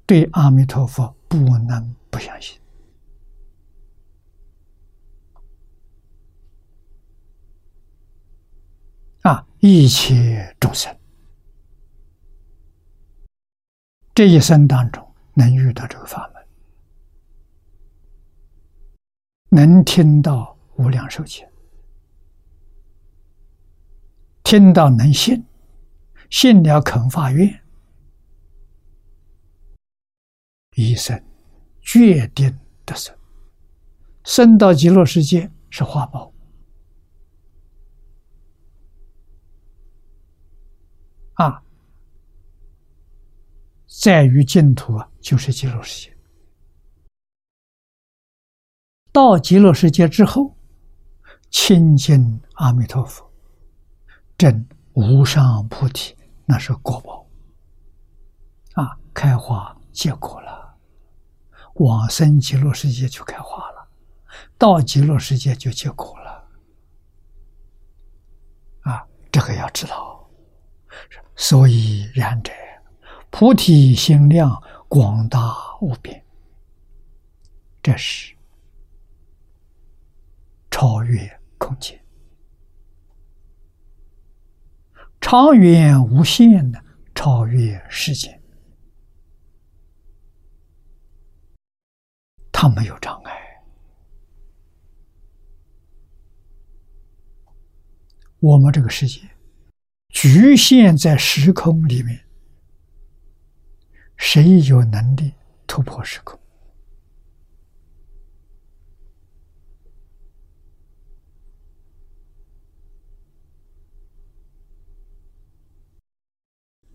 [0.06, 2.60] 对阿弥陀佛不能不相信
[9.22, 9.44] 啊！
[9.58, 10.96] 一切众生。
[14.16, 16.42] 这一生当中，能遇到这个法门，
[19.50, 21.46] 能听到无量寿经，
[24.42, 25.44] 听到能信，
[26.30, 27.62] 信了肯发愿，
[30.76, 31.22] 一生
[31.82, 33.14] 决定得生，
[34.24, 36.32] 生到极乐世界是花报
[41.34, 41.62] 啊。
[43.98, 46.16] 在于净土啊，就是极乐世界。
[49.10, 50.54] 到极乐世界之后，
[51.50, 53.26] 亲近阿弥陀佛，
[54.36, 56.14] 证无上菩提，
[56.44, 57.26] 那是果报
[58.74, 60.76] 啊，开花结果了，
[61.76, 63.88] 往生极乐世界就开花了，
[64.58, 66.48] 到极乐世界就结果了
[68.82, 70.28] 啊，这个要知道，
[71.34, 72.52] 所以然者。
[73.38, 75.38] 菩提心量广大
[75.82, 76.24] 无边，
[77.82, 78.34] 这是
[80.70, 82.02] 超越空间、
[85.20, 86.82] 长远无限的
[87.14, 88.40] 超越时间，
[92.50, 93.32] 它没有障碍。
[98.38, 99.20] 我们这个世界
[100.08, 102.25] 局限在时空里面。
[104.16, 105.34] 谁有能力
[105.66, 106.38] 突破时空？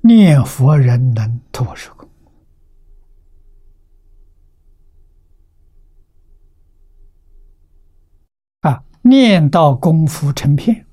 [0.04, 2.10] 念佛人能突破时空
[8.62, 8.84] 啊！
[9.04, 10.88] 念到功夫成片，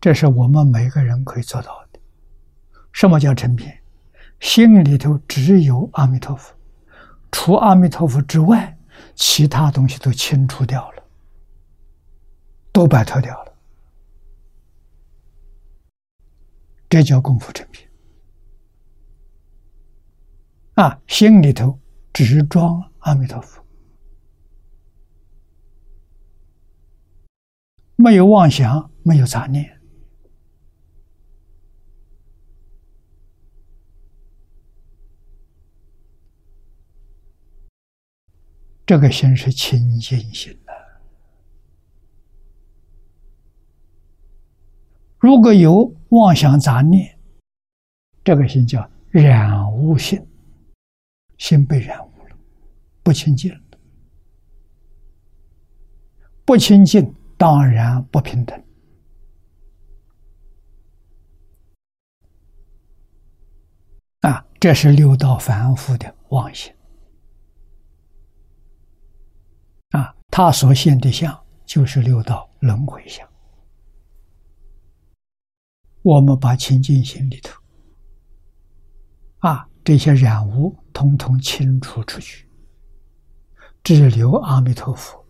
[0.00, 2.00] 这是我们每个人可以做到的。
[2.90, 3.81] 什么叫成片？
[4.42, 6.52] 心里头只有阿弥陀佛，
[7.30, 8.76] 除阿弥陀佛之外，
[9.14, 11.02] 其他东西都清除掉了，
[12.72, 13.54] 都摆脱掉了，
[16.88, 17.88] 这叫功夫成品。
[20.74, 21.78] 啊，心里头
[22.12, 23.64] 只装阿弥陀佛，
[27.94, 29.80] 没有妄想，没有杂念。
[38.84, 40.72] 这个心是清净心的。
[45.18, 47.18] 如果有妄想杂念，
[48.24, 50.20] 这个心叫染污心。
[51.38, 52.36] 心被染污了，
[53.02, 53.60] 不清净了，
[56.44, 58.62] 不清净当然不平等
[64.20, 64.46] 啊！
[64.60, 66.72] 这是六道凡夫的妄心
[69.92, 73.26] 啊，他所现的相就是六道轮回相。
[76.02, 77.58] 我们把清净心里头
[79.38, 79.68] 啊。
[79.84, 82.48] 这些染污通通清除出去，
[83.82, 85.26] 只留阿弥陀佛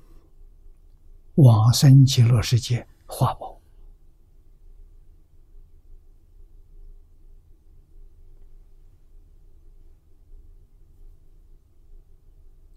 [1.36, 3.58] 往生极乐世界化宝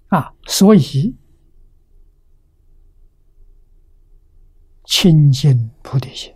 [0.07, 0.33] 啊！
[0.45, 1.13] 所以
[4.85, 6.33] 清净菩提心，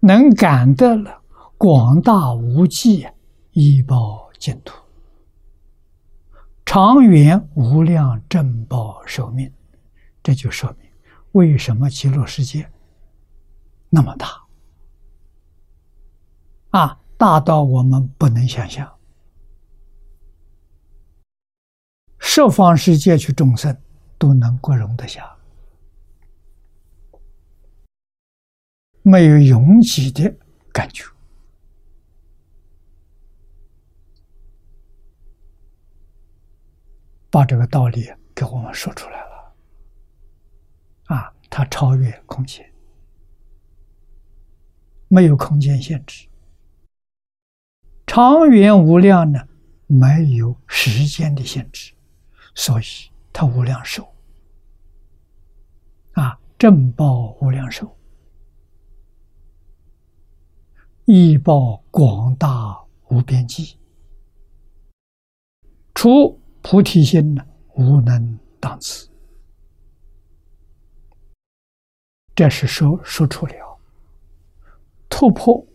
[0.00, 1.22] 能感得了
[1.56, 3.06] 广大无际。
[3.54, 4.72] 一报净土，
[6.64, 9.52] 长远无量正报寿命，
[10.22, 10.90] 这就说明
[11.32, 12.66] 为什么极乐世界
[13.90, 14.26] 那么大
[16.70, 18.90] 啊，大到我们不能想象。
[22.18, 23.76] 十方世界去众生
[24.16, 25.30] 都能够容得下，
[29.02, 30.34] 没有拥挤的
[30.72, 31.04] 感觉。
[37.30, 39.54] 把这个道理给我们说出来了，
[41.06, 42.70] 啊，它超越空间，
[45.08, 46.28] 没有空间限制，
[48.06, 49.48] 长远无量呢，
[49.86, 51.94] 没有时间的限制，
[52.54, 52.84] 所以
[53.32, 54.14] 它无量寿，
[56.12, 57.96] 啊，正报无量寿，
[61.04, 63.76] 义报广大无边际，
[65.94, 66.38] 除。
[66.64, 69.10] 菩提心呢，无能当此。
[72.36, 73.80] 这是说说出了
[75.08, 75.66] 突破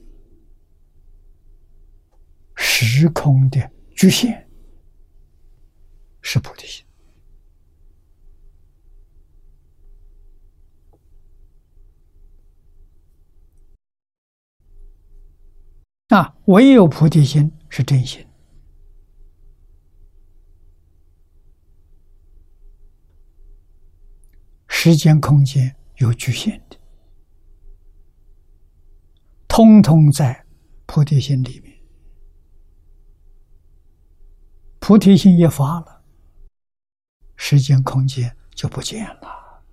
[2.56, 4.50] 时空的局限，
[6.22, 6.86] 是菩提心
[16.10, 16.36] 啊！
[16.46, 18.26] 唯有菩提心是真心。
[24.68, 26.78] 时间、空间有局限的，
[29.48, 30.46] 通通在
[30.86, 31.78] 菩提心里面。
[34.80, 36.04] 菩提心一发了，
[37.36, 39.64] 时间、空间就不见了。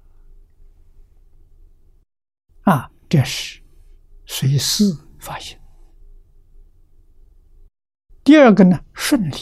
[2.62, 3.62] 啊，这是
[4.26, 4.84] 随事
[5.20, 5.63] 发现。
[8.24, 9.36] 第二个呢，顺利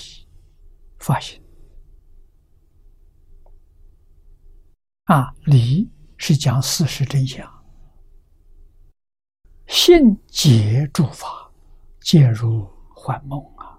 [0.99, 1.41] 发现。
[5.05, 7.49] 啊，理是讲事实真相，
[9.69, 11.53] 信解诸法，
[12.01, 13.79] 皆如幻梦啊！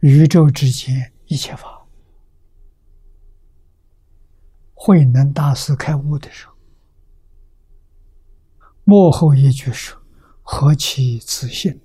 [0.00, 1.86] 宇宙之间一切法，
[4.74, 6.54] 慧能大师开悟的时候，
[8.84, 10.00] 幕后一句说
[10.50, 11.78] ：“何其自信，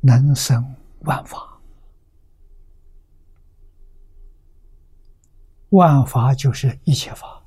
[0.00, 1.60] 能生万法。”
[5.70, 7.44] 万法就是一切法，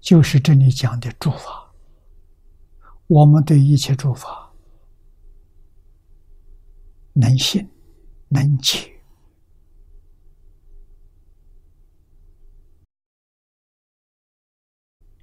[0.00, 1.72] 就是这里讲的诸法。
[3.06, 4.52] 我们对一切诸法
[7.14, 7.66] 能信，
[8.28, 8.92] 能解。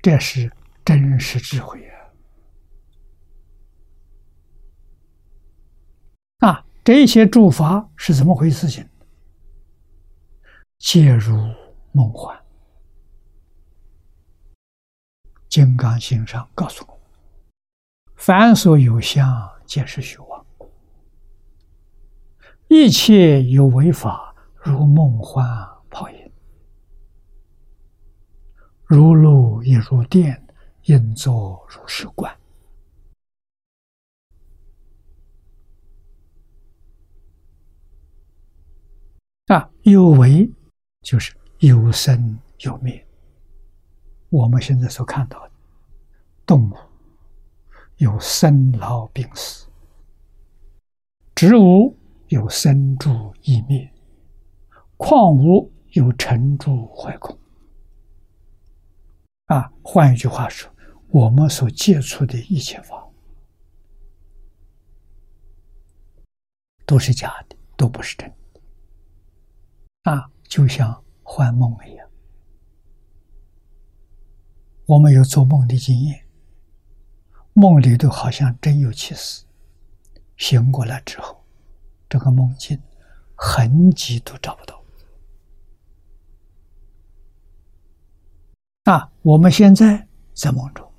[0.01, 0.51] 这是
[0.83, 1.79] 真实智慧
[6.39, 6.39] 啊！
[6.39, 8.67] 啊，这些诸法是怎么回事？
[8.67, 8.83] 情
[10.79, 11.37] 皆如
[11.91, 12.35] 梦幻。
[15.47, 16.99] 金刚心上告诉我：
[18.15, 20.43] 凡所有相，皆是虚妄；
[22.67, 25.45] 一切有为法，如梦幻
[25.87, 26.31] 泡影。
[28.85, 30.43] 如露亦如电，
[30.85, 32.35] 应作如是观。
[39.51, 40.49] 啊，有为
[41.01, 43.05] 就是有生有灭。
[44.29, 45.51] 我们现在所看到的
[46.45, 46.77] 动物
[47.97, 49.67] 有生老病死，
[51.35, 51.97] 植物
[52.29, 53.91] 有生住异灭，
[54.95, 57.37] 矿物有成住坏空。
[59.47, 60.73] 啊，换一句话说，
[61.09, 63.05] 我们所接触的一切法
[66.85, 68.40] 都是假的，都不是真的。
[70.03, 72.09] 啊，就像幻梦一样，
[74.85, 76.25] 我们有做梦的经验，
[77.53, 79.45] 梦里头好像真有其事，
[80.37, 81.43] 醒过来之后，
[82.09, 82.81] 这个梦境
[83.35, 84.83] 痕迹都找不到。
[88.85, 90.91] 啊，我们现在在梦中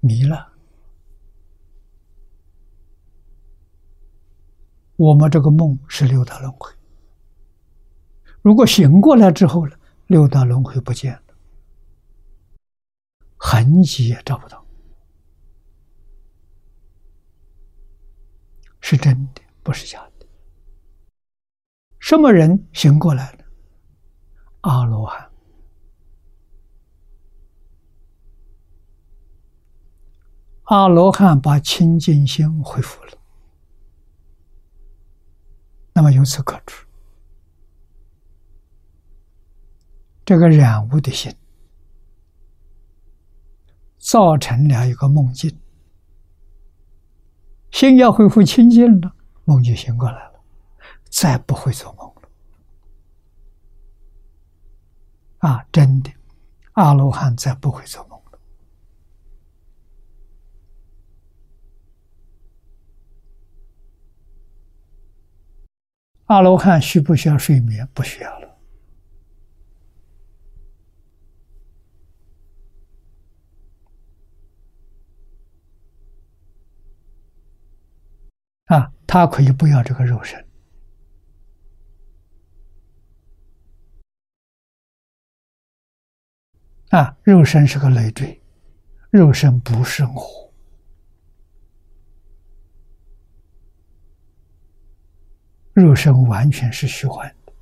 [0.00, 0.50] 迷了，
[4.96, 6.77] 我们这个梦是六道轮回。
[8.48, 9.76] 如果醒过来之后呢，
[10.06, 11.34] 六道轮回不见了，
[13.36, 14.64] 痕迹也找不到，
[18.80, 20.26] 是真的，不是假的。
[21.98, 23.44] 什么人醒过来了？
[24.62, 25.30] 阿罗汉。
[30.62, 33.12] 阿罗汉把清净心恢复了，
[35.92, 36.74] 那么由此可知，
[40.28, 41.34] 这个染污的心
[43.96, 45.58] 造成了一个梦境，
[47.70, 49.14] 心要恢复清净了，
[49.46, 50.44] 梦就醒过来了，
[51.08, 52.28] 再不会做梦了。
[55.38, 56.12] 啊，真的，
[56.72, 58.38] 阿罗汉再不会做梦了。
[66.26, 67.88] 阿罗汉需不需要睡眠？
[67.94, 68.47] 不需要了。
[78.68, 80.42] 啊，他可以不要这个肉身。
[86.90, 88.42] 啊，肉身是个累赘，
[89.10, 90.50] 肉身不生活。
[95.74, 97.52] 肉身完全是虚幻的。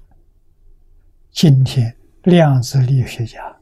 [1.31, 3.61] 今天量子力学家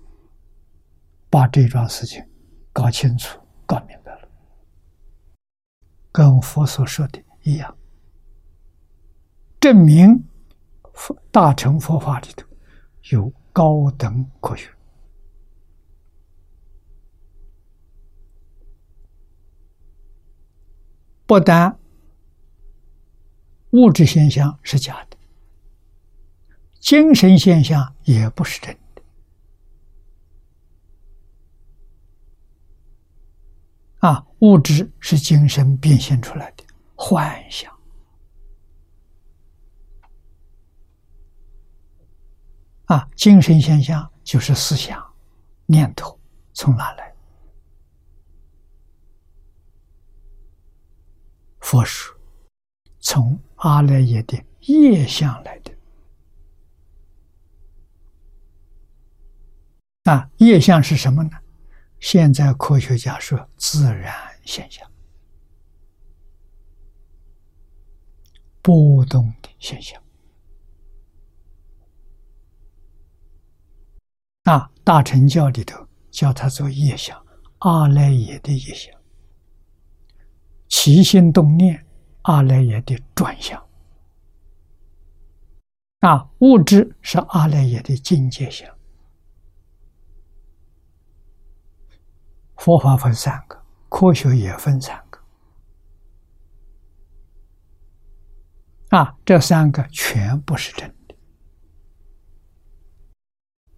[1.29, 2.25] 把这桩事情
[2.73, 4.29] 搞清楚、搞明白了，
[6.13, 7.77] 跟佛所说的一样，
[9.61, 10.25] 证明
[11.31, 12.47] 大乘佛法里头
[13.11, 14.69] 有高等科学，
[21.27, 21.79] 不但。
[23.73, 25.17] 物质现象是假的，
[26.79, 29.03] 精神现象也不是真的。
[33.99, 36.64] 啊，物质是精神变现出来的
[37.07, 37.71] 幻想，
[42.87, 45.15] 啊，精神现象就是思想、
[45.67, 46.19] 念头
[46.55, 47.15] 从哪来？
[51.61, 52.17] 佛说，
[53.01, 53.39] 从。
[53.57, 55.73] 阿赖耶的业相来的
[60.05, 61.31] 啊，业相是什么呢？
[61.99, 64.15] 现在科学家说自然
[64.45, 64.87] 现象，
[68.65, 70.03] 波动的现象。
[74.43, 77.23] 那，大乘教里头叫它做业相，
[77.59, 78.99] 阿赖耶的业相，
[80.69, 81.87] 起心动念。
[82.23, 83.63] 阿赖耶的转向，
[85.99, 88.67] 啊，物质是阿赖耶的境界相。
[92.57, 95.04] 佛法分三个，科学也分三个。
[98.95, 101.17] 啊，这三个全部是真的，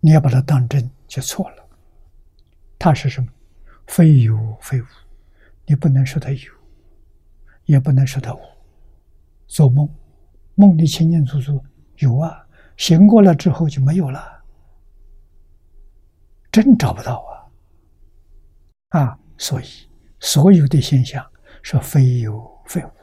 [0.00, 1.66] 你要把它当真就错了。
[2.78, 3.28] 它是什么？
[3.86, 4.84] 非有非无，
[5.64, 6.52] 你不能说它有，
[7.64, 8.40] 也不能说它无。
[9.46, 9.88] 做梦，
[10.54, 11.64] 梦里清清楚楚
[11.96, 14.44] 有啊，醒过来之后就没有了，
[16.52, 17.24] 真找不到
[18.90, 19.00] 啊！
[19.00, 19.64] 啊，所以
[20.20, 21.26] 所有的现象
[21.62, 22.95] 是非有非无。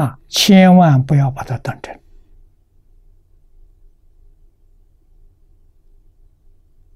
[0.00, 2.00] 啊，千万不要把它当真，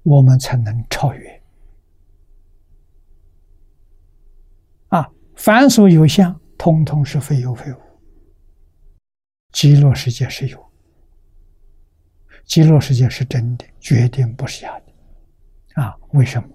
[0.01, 1.43] 我们才能超越。
[4.87, 7.77] 啊，凡所有相，通通是非有非无。
[9.51, 10.71] 极乐世界是有，
[12.43, 15.79] 极乐世界是真的，决定不是假的。
[15.79, 16.49] 啊，为什么？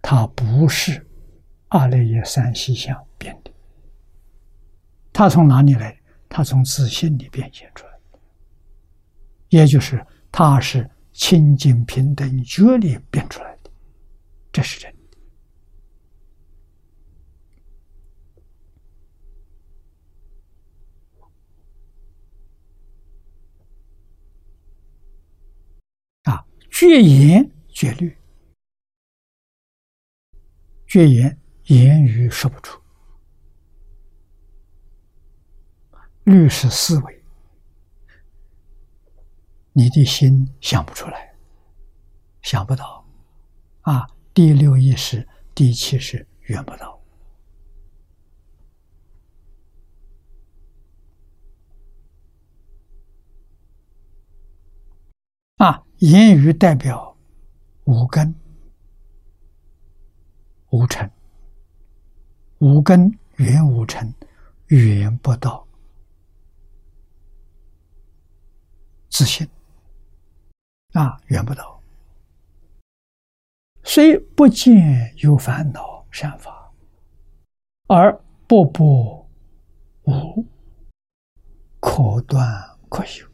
[0.00, 1.04] 它不是
[1.70, 3.51] 阿赖耶三细相变的。
[5.12, 5.98] 他从哪里来？
[6.34, 8.18] 他从自信里变现出来的，
[9.50, 13.70] 也就是他是清净平等觉里变出来的，
[14.50, 14.98] 这是真的。
[26.32, 28.16] 啊，绝言绝律，
[30.86, 32.81] 绝言言语说不出。
[36.24, 37.24] 律师思维，
[39.72, 41.34] 你的心想不出来，
[42.42, 43.04] 想不到，
[43.80, 47.00] 啊，第六意识、第七识缘不到，
[55.56, 57.16] 啊，言语代表
[57.84, 58.32] 五根、
[60.70, 61.10] 五尘，
[62.58, 64.14] 五根缘五尘，
[64.68, 65.66] 语言不到。
[69.12, 69.46] 自信
[70.94, 71.78] 啊，缘不到。
[73.84, 76.72] 虽不见有烦恼善法，
[77.88, 78.18] 而
[78.48, 79.28] 步步
[80.04, 80.42] 无
[81.78, 82.42] 可断
[82.88, 83.26] 可修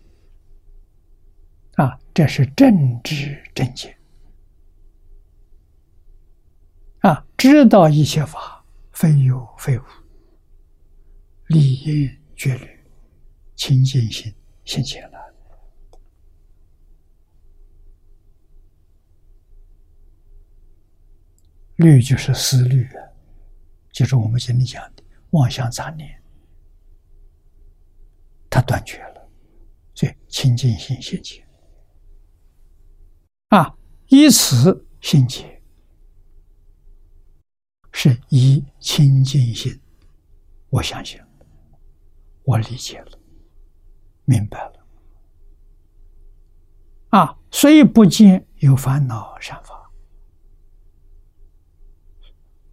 [1.77, 3.97] 啊，这是正知正见
[7.03, 9.85] 啊，知道一切法非有非无，
[11.47, 12.85] 理应觉虑，
[13.55, 14.35] 清净心
[14.65, 15.28] 现前了。
[21.79, 22.85] 虑就是思虑。
[22.85, 23.03] 啊，
[23.91, 26.23] 就是我们经里讲的妄想杂念，
[28.49, 29.29] 它断绝了，
[29.95, 31.45] 所以清净心现前。
[33.49, 33.75] 啊，
[34.09, 35.61] 以此心结，
[37.93, 39.81] 是以清净心，
[40.69, 41.21] 我相信，
[42.45, 43.19] 我理解了，
[44.27, 44.87] 明白了。
[47.09, 49.78] 啊，虽不见有烦恼善法。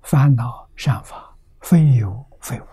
[0.06, 2.66] 烦恼善法非有非无，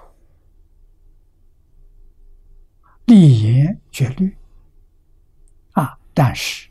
[3.07, 4.37] 立言绝律
[5.73, 5.99] 啊！
[6.13, 6.69] 但是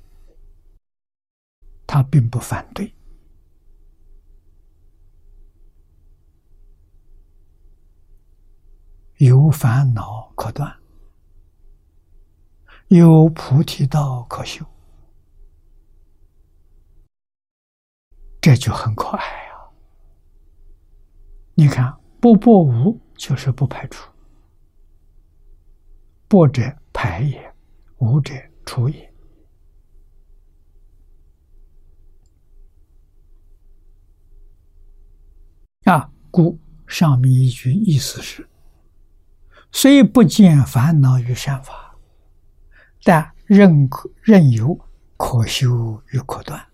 [1.88, 2.94] 他并不反对，
[9.18, 10.80] 有烦恼可断，
[12.90, 14.64] 有菩提道可修，
[18.40, 19.41] 这就很可爱。
[21.62, 24.12] 你看，不破无就是不排除，
[26.28, 27.54] 不者排也，
[28.00, 28.34] 无者
[28.66, 29.14] 除也。
[35.84, 36.58] 啊，故
[36.88, 38.50] 上面一句意思是：
[39.72, 41.96] 虽不见烦恼与善法，
[43.04, 44.76] 但仍可仍有
[45.16, 46.70] 可修与可断。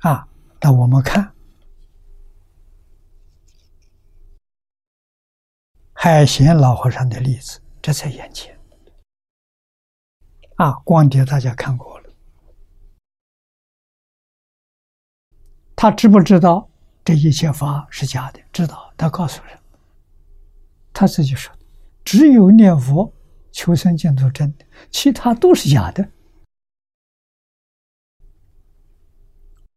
[0.00, 0.26] 啊，
[0.60, 1.34] 那我们看
[5.92, 8.58] 海贤老和尚的例子，这在眼前。
[10.56, 12.10] 啊，光碟大家看过了，
[15.76, 16.70] 他知不知道
[17.04, 18.40] 这一切法是假的？
[18.52, 19.58] 知道，他告诉人，
[20.92, 21.54] 他自己说，
[22.04, 23.12] 只有念佛
[23.52, 24.54] 求生净土真，
[24.90, 26.10] 其他都是假的。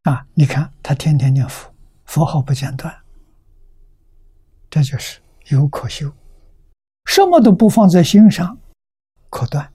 [0.04, 0.26] 啊！
[0.34, 1.74] 你看他天天念佛，
[2.06, 2.94] 佛号不间断，
[4.70, 6.12] 这就是有可修，
[7.06, 8.58] 什么都不放在心上，
[9.30, 9.72] 可断。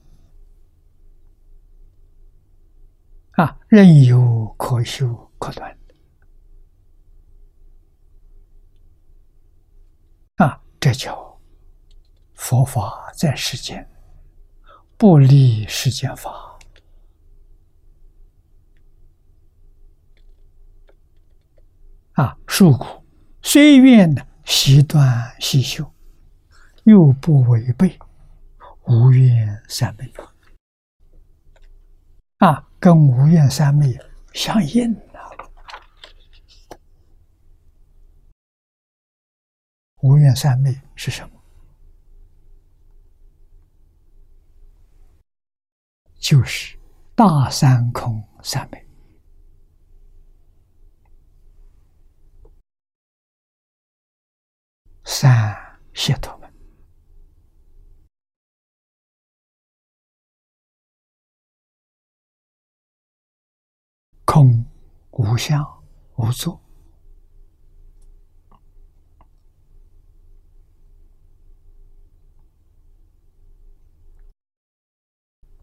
[3.31, 5.77] 啊，任有可修可断
[10.35, 11.39] 啊，这叫
[12.35, 13.89] 佛法在世间，
[14.97, 16.48] 不离世间法
[22.21, 22.37] 啊。
[22.47, 23.03] 树苦，
[23.41, 25.89] 虽愿呢，习断习修，
[26.83, 27.97] 又不违背，
[28.87, 30.11] 无怨三昧
[32.39, 32.65] 啊。
[32.79, 33.99] 跟无愿三昧
[34.33, 35.27] 相应啊！
[40.01, 41.31] 无愿三昧是什么？
[46.17, 46.77] 就是
[47.15, 48.88] 大三空三昧。
[55.11, 55.57] 三
[55.91, 56.53] 解脱门。
[64.23, 64.63] 空
[65.09, 65.65] 无相
[66.17, 66.61] 无作，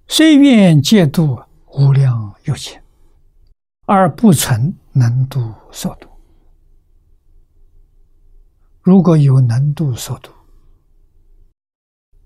[0.09, 2.83] 虽愿戒度无量有情，
[3.85, 6.16] 而不存能度所度。
[8.87, 10.31] 如果有能度所度，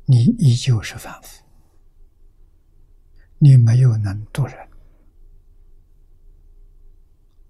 [0.04, 1.42] 你依旧是凡夫，
[3.38, 4.54] 你没有能度人。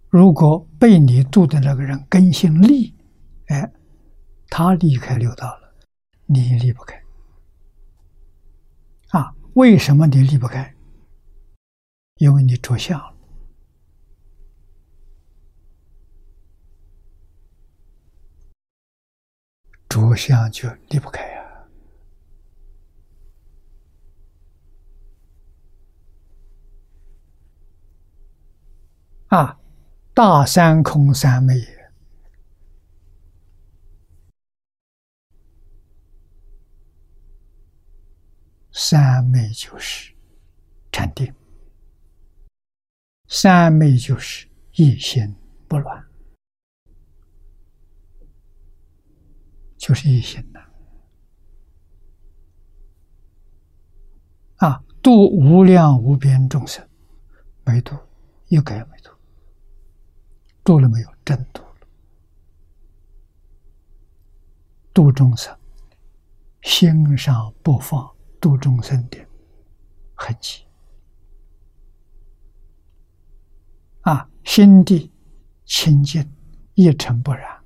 [0.09, 2.95] 如果被你度的那个人根性利，
[3.47, 3.73] 哎，
[4.49, 5.75] 他离开六道了，
[6.27, 6.95] 你离不开。
[9.09, 10.73] 啊，为什么你离不开？
[12.19, 13.17] 因为你着相了，
[19.91, 21.45] 着相就离不开呀。
[29.29, 29.57] 啊。
[30.13, 31.55] 大三空三昧，
[38.71, 40.13] 三昧就是
[40.93, 41.33] 禅定，
[43.29, 45.35] 三昧就是一心
[45.69, 46.05] 不乱，
[49.81, 50.61] 就是一心的。
[54.57, 56.87] 啊，度无量无边众生，
[57.65, 57.97] 没度，
[58.49, 59.11] 一个也没度。
[60.63, 61.09] 度了没有？
[61.25, 61.89] 真度了。
[64.93, 65.57] 度众生，
[66.61, 69.19] 心上不放度众生的
[70.15, 70.63] 痕迹
[74.03, 75.11] 啊，心地
[75.65, 76.31] 清净，
[76.75, 77.60] 一尘不染。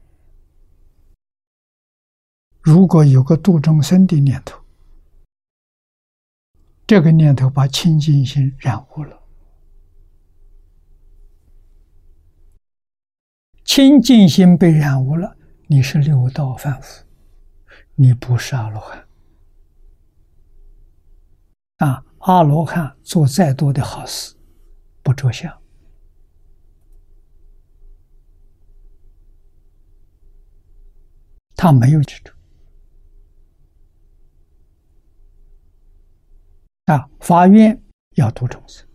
[2.64, 4.58] 如果有个度众生的念头，
[6.86, 9.22] 这个念头把清净心染污了。
[13.66, 15.36] 清净心被染污了，
[15.66, 17.04] 你是六道凡夫，
[17.96, 19.06] 你不是阿罗汉。
[21.76, 24.34] 啊，阿罗汉做再多的好事，
[25.02, 25.54] 不着相，
[31.54, 32.33] 他没有执着。
[36.86, 37.82] 啊，发愿
[38.16, 38.86] 要度众生，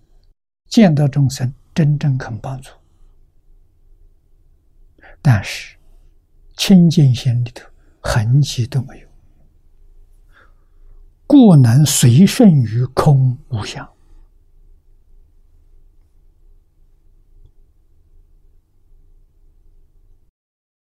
[0.67, 2.71] 见到众生真正肯帮助。
[5.21, 5.75] 但是，
[6.55, 7.67] 清净心里头
[7.99, 9.07] 痕迹都没有，
[11.25, 13.91] 故能随顺于空无相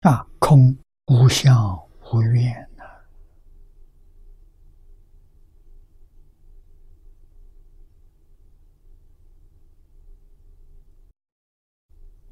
[0.02, 1.76] 啊，空无相
[2.12, 2.84] 无愿呐，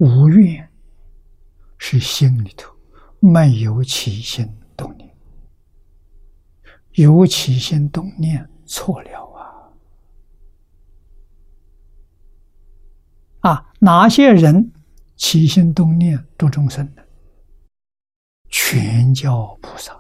[0.02, 0.68] 无愿。
[1.84, 2.72] 是心里头
[3.20, 4.48] 没有起心
[4.78, 5.18] 动念，
[6.92, 9.26] 有起心动念错了
[13.42, 13.50] 啊！
[13.50, 14.72] 啊，哪些人
[15.16, 17.04] 起心动念度众生呢？
[18.48, 20.00] 全教菩萨，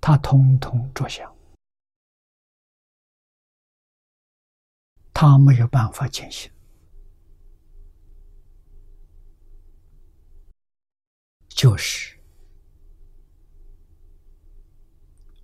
[0.00, 1.30] 他通通着相，
[5.12, 6.50] 他没有办法见性。
[11.58, 12.16] 就是《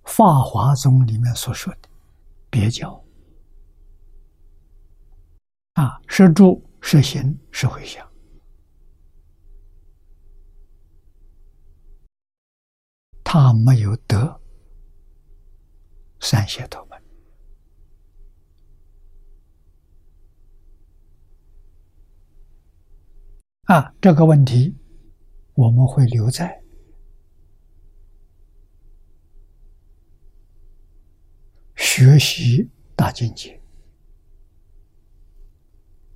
[0.05, 1.89] 法华宗》里面所说的
[2.49, 3.03] 别教
[5.73, 8.09] 啊，是住、是行、是回向，
[13.21, 14.39] 他没有得
[16.21, 17.03] 三解脱门。
[23.63, 24.77] 啊，这个问题
[25.55, 26.61] 我们会留在
[31.75, 33.59] 学习大境界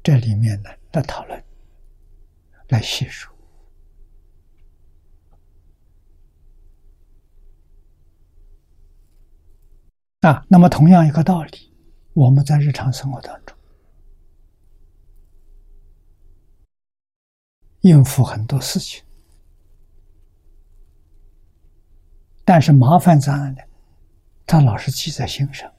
[0.04, 1.44] 这里面呢来讨论，
[2.68, 3.34] 来细说。
[10.22, 11.74] 啊，那么同样一个道理，
[12.14, 13.56] 我们在日常生活当中
[17.82, 19.02] 应付很多事情，
[22.50, 23.58] 但是麻烦在哪呢？
[24.48, 25.72] 他老是记在心上，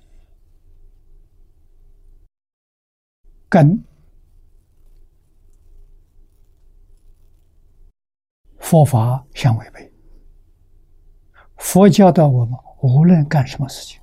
[3.48, 3.82] 跟
[8.60, 9.92] 佛法相违背。
[11.56, 14.00] 佛教的我们无论干什么事情。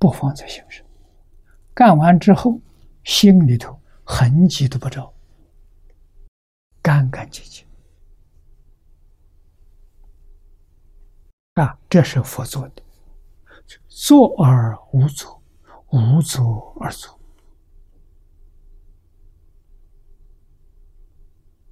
[0.00, 0.84] 不放在心上，
[1.74, 2.60] 干完之后，
[3.04, 5.14] 心里头痕迹都不着，
[6.82, 7.64] 干干净净。
[11.58, 12.82] 啊，这是佛做的，
[13.88, 15.42] 做而无作，
[15.90, 17.18] 无作而作。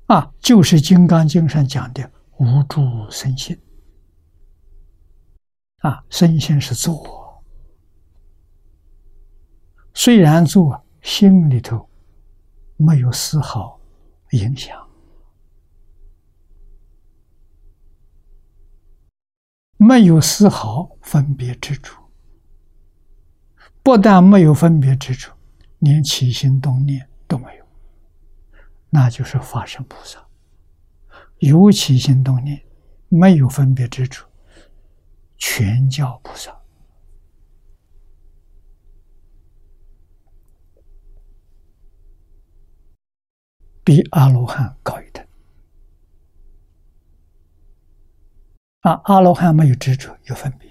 [0.07, 2.81] 啊，就是《金刚经》上讲的“无住
[3.11, 3.61] 生心”。
[5.83, 7.43] 啊，生心是做。
[9.95, 11.89] 虽然做，心里头
[12.77, 13.81] 没有丝毫
[14.31, 14.86] 影响，
[19.77, 22.03] 没有丝毫分别之处。
[23.83, 25.33] 不但没有分别之处，
[25.79, 27.65] 连起心动念都没有，
[28.91, 30.27] 那就是法身菩萨。
[31.39, 32.65] 有起心动念，
[33.09, 34.27] 没有分别之处，
[35.37, 36.57] 全叫菩萨。
[43.85, 45.26] 比阿罗汉高一等
[48.87, 49.01] 啊！
[49.03, 50.71] 阿罗汉没有执着，有分别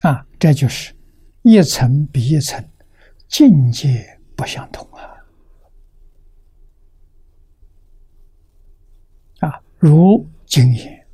[0.00, 0.26] 啊！
[0.36, 0.92] 这就是
[1.42, 2.68] 一层比一层
[3.28, 5.14] 境界不相同啊！
[9.38, 11.06] 啊，如经言，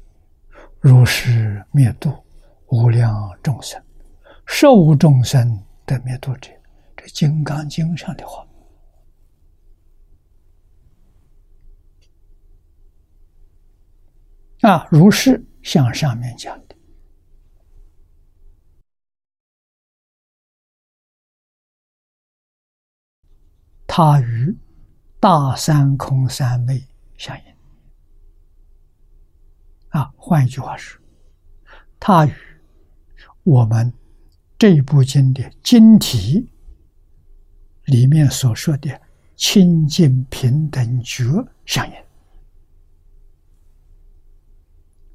[0.81, 2.11] 如是灭度
[2.69, 3.79] 无量众生。
[4.47, 6.51] 受众生的灭度者，
[6.97, 8.44] 这《金刚经》上的话
[14.65, 16.75] 啊，如是向上面讲的，
[23.87, 24.57] 他与
[25.21, 26.83] 大三空三昧
[27.19, 27.45] 相应
[29.91, 30.11] 啊。
[30.17, 30.99] 换一句话说，
[32.01, 32.33] 他与
[33.43, 33.93] 我们。
[34.57, 36.49] 这部经的经题
[37.85, 38.99] 里面所说的
[39.37, 41.25] 清净平等觉
[41.67, 42.04] 相应，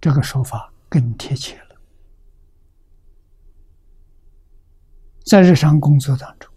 [0.02, 1.76] 这个说法更贴切了。
[5.26, 6.52] 在日常工作当中，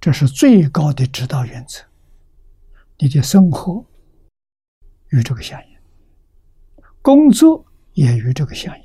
[0.00, 1.82] 这是最高的指导原则。
[2.98, 3.84] 你的生活
[5.10, 5.78] 与这个相应，
[7.02, 8.84] 工作也与这个相应，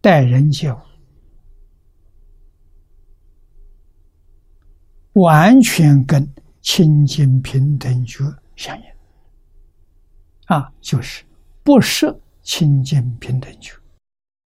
[0.00, 0.78] 待人接物。
[5.14, 6.26] 完全跟
[6.62, 8.24] 清净平等觉
[8.56, 8.84] 相应，
[10.46, 11.22] 啊，就是
[11.64, 13.78] 不设清净平等觉，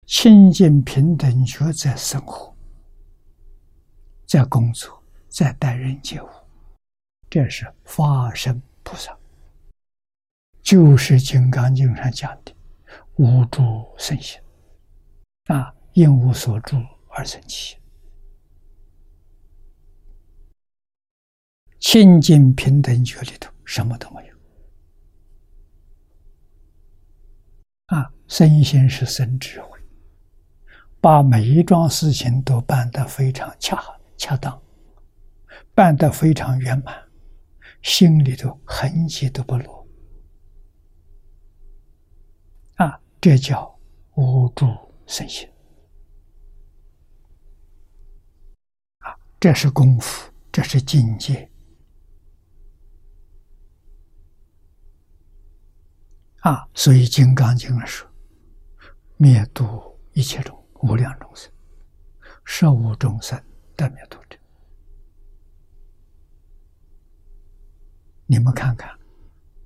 [0.05, 2.53] 清净平等觉在生活，
[4.25, 6.27] 在工作，在待人接物，
[7.29, 9.17] 这是法身菩萨，
[10.61, 12.53] 就是《金刚经》上讲的
[13.15, 13.61] 无住
[13.97, 14.37] 生心，
[15.45, 16.75] 啊，因无所住
[17.09, 17.77] 而生起。
[21.79, 24.35] 清净平等觉里头什么都没有
[27.85, 28.11] 啊！
[28.27, 29.79] 身心是生智慧，
[30.99, 33.81] 把每一桩事情都办得非常恰
[34.17, 34.61] 恰当，
[35.73, 36.95] 办得非常圆满，
[37.81, 39.87] 心里头痕迹都不落
[42.75, 42.99] 啊！
[43.21, 43.79] 这叫
[44.15, 44.67] 无住
[45.05, 45.47] 身心
[48.99, 49.15] 啊！
[49.39, 51.49] 这是功夫，这是境界。
[56.41, 58.07] 啊，所以《金刚经》说
[59.17, 61.51] ：“灭度一切众无量众生，
[62.43, 63.39] 受无众生
[63.77, 64.37] 的灭度者。”
[68.27, 68.97] 你们看看，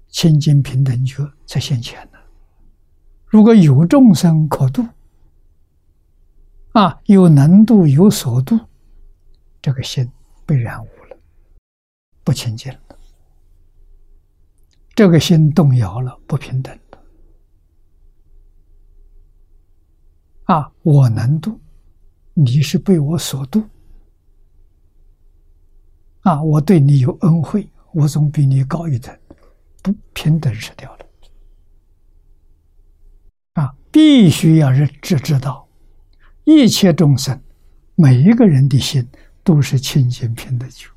[0.09, 2.19] 清净平等觉在现前呢。
[3.26, 4.85] 如果有众生可度，
[6.73, 8.59] 啊，有能度有所度，
[9.61, 10.11] 这个心
[10.45, 11.17] 被染污了，
[12.23, 12.80] 不清净了。
[14.93, 16.99] 这个心动摇了，不平等了。
[20.49, 21.61] 啊，我能度，
[22.34, 23.63] 你是被我所度。
[26.21, 29.15] 啊，我对你有恩惠，我总比你高一等，
[29.84, 31.05] 不平等是掉了。
[33.53, 35.69] 啊，必须要认知知道，
[36.45, 37.39] 一切众生，
[37.93, 39.07] 每一个人的心
[39.43, 40.91] 都是清净平等球，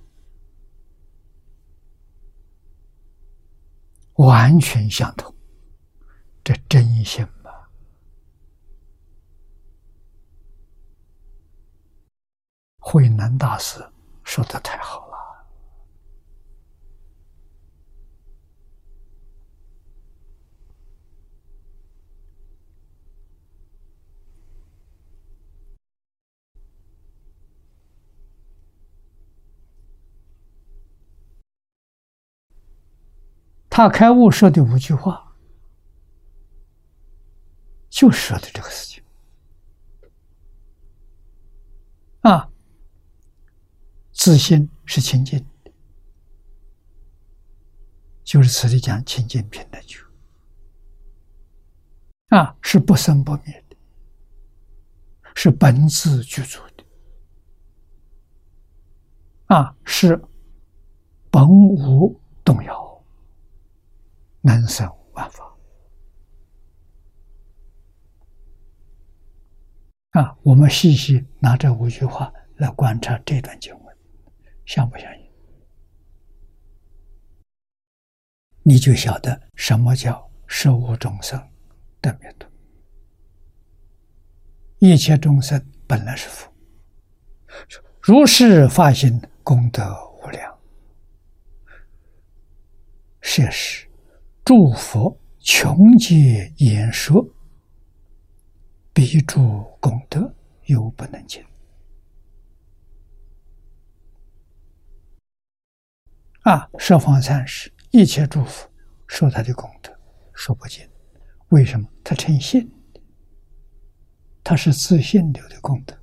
[4.15, 5.35] 完全相同，
[6.43, 7.53] 这真心嘛？
[12.85, 13.81] 慧能大师
[14.25, 15.13] 说的太好了。
[33.71, 35.35] 他开悟说的五句话，
[37.89, 39.03] 就说的这个事情
[42.21, 42.52] 啊。
[44.13, 45.73] 自信是清净的，
[48.23, 49.99] 就是此地讲清净品的就
[52.29, 53.77] 啊，是不生不灭的，
[55.35, 56.85] 是本自具足的
[59.55, 60.23] 啊，是
[61.31, 62.81] 本无动摇。
[64.45, 65.57] 能生万法
[70.11, 70.37] 啊！
[70.43, 73.82] 我们细细拿这五句话来观察这段经文，
[74.65, 75.23] 相不相信？
[78.65, 81.51] 你就晓得什么叫受无众生
[82.01, 82.47] 的灭度。
[84.79, 86.53] 一切众生本来是佛，
[88.01, 90.59] 如是发心功德无量，
[93.21, 93.89] 设施。
[94.45, 97.25] 诸佛穷劫言说，
[98.93, 100.35] 彼诸功德
[100.65, 101.45] 犹不能尽。
[106.43, 108.69] 啊，十方三世一切诸佛
[109.06, 109.97] 说他的功德
[110.35, 110.89] 说不尽，
[111.51, 111.89] 为什么？
[112.02, 112.69] 他称信，
[114.43, 115.97] 他是自信流的功德。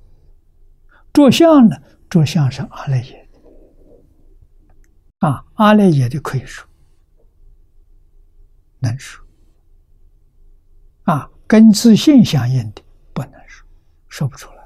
[1.12, 1.76] 着相呢？
[2.08, 3.28] 着相是阿赖耶
[5.18, 6.66] 啊，阿赖耶的可以说。
[8.78, 9.22] 能说
[11.04, 13.68] 啊，跟自信相应的不能说，
[14.08, 14.59] 说不出来。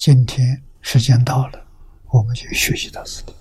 [0.00, 1.62] 今天时间到了，
[2.08, 3.34] 我们就学习到此地。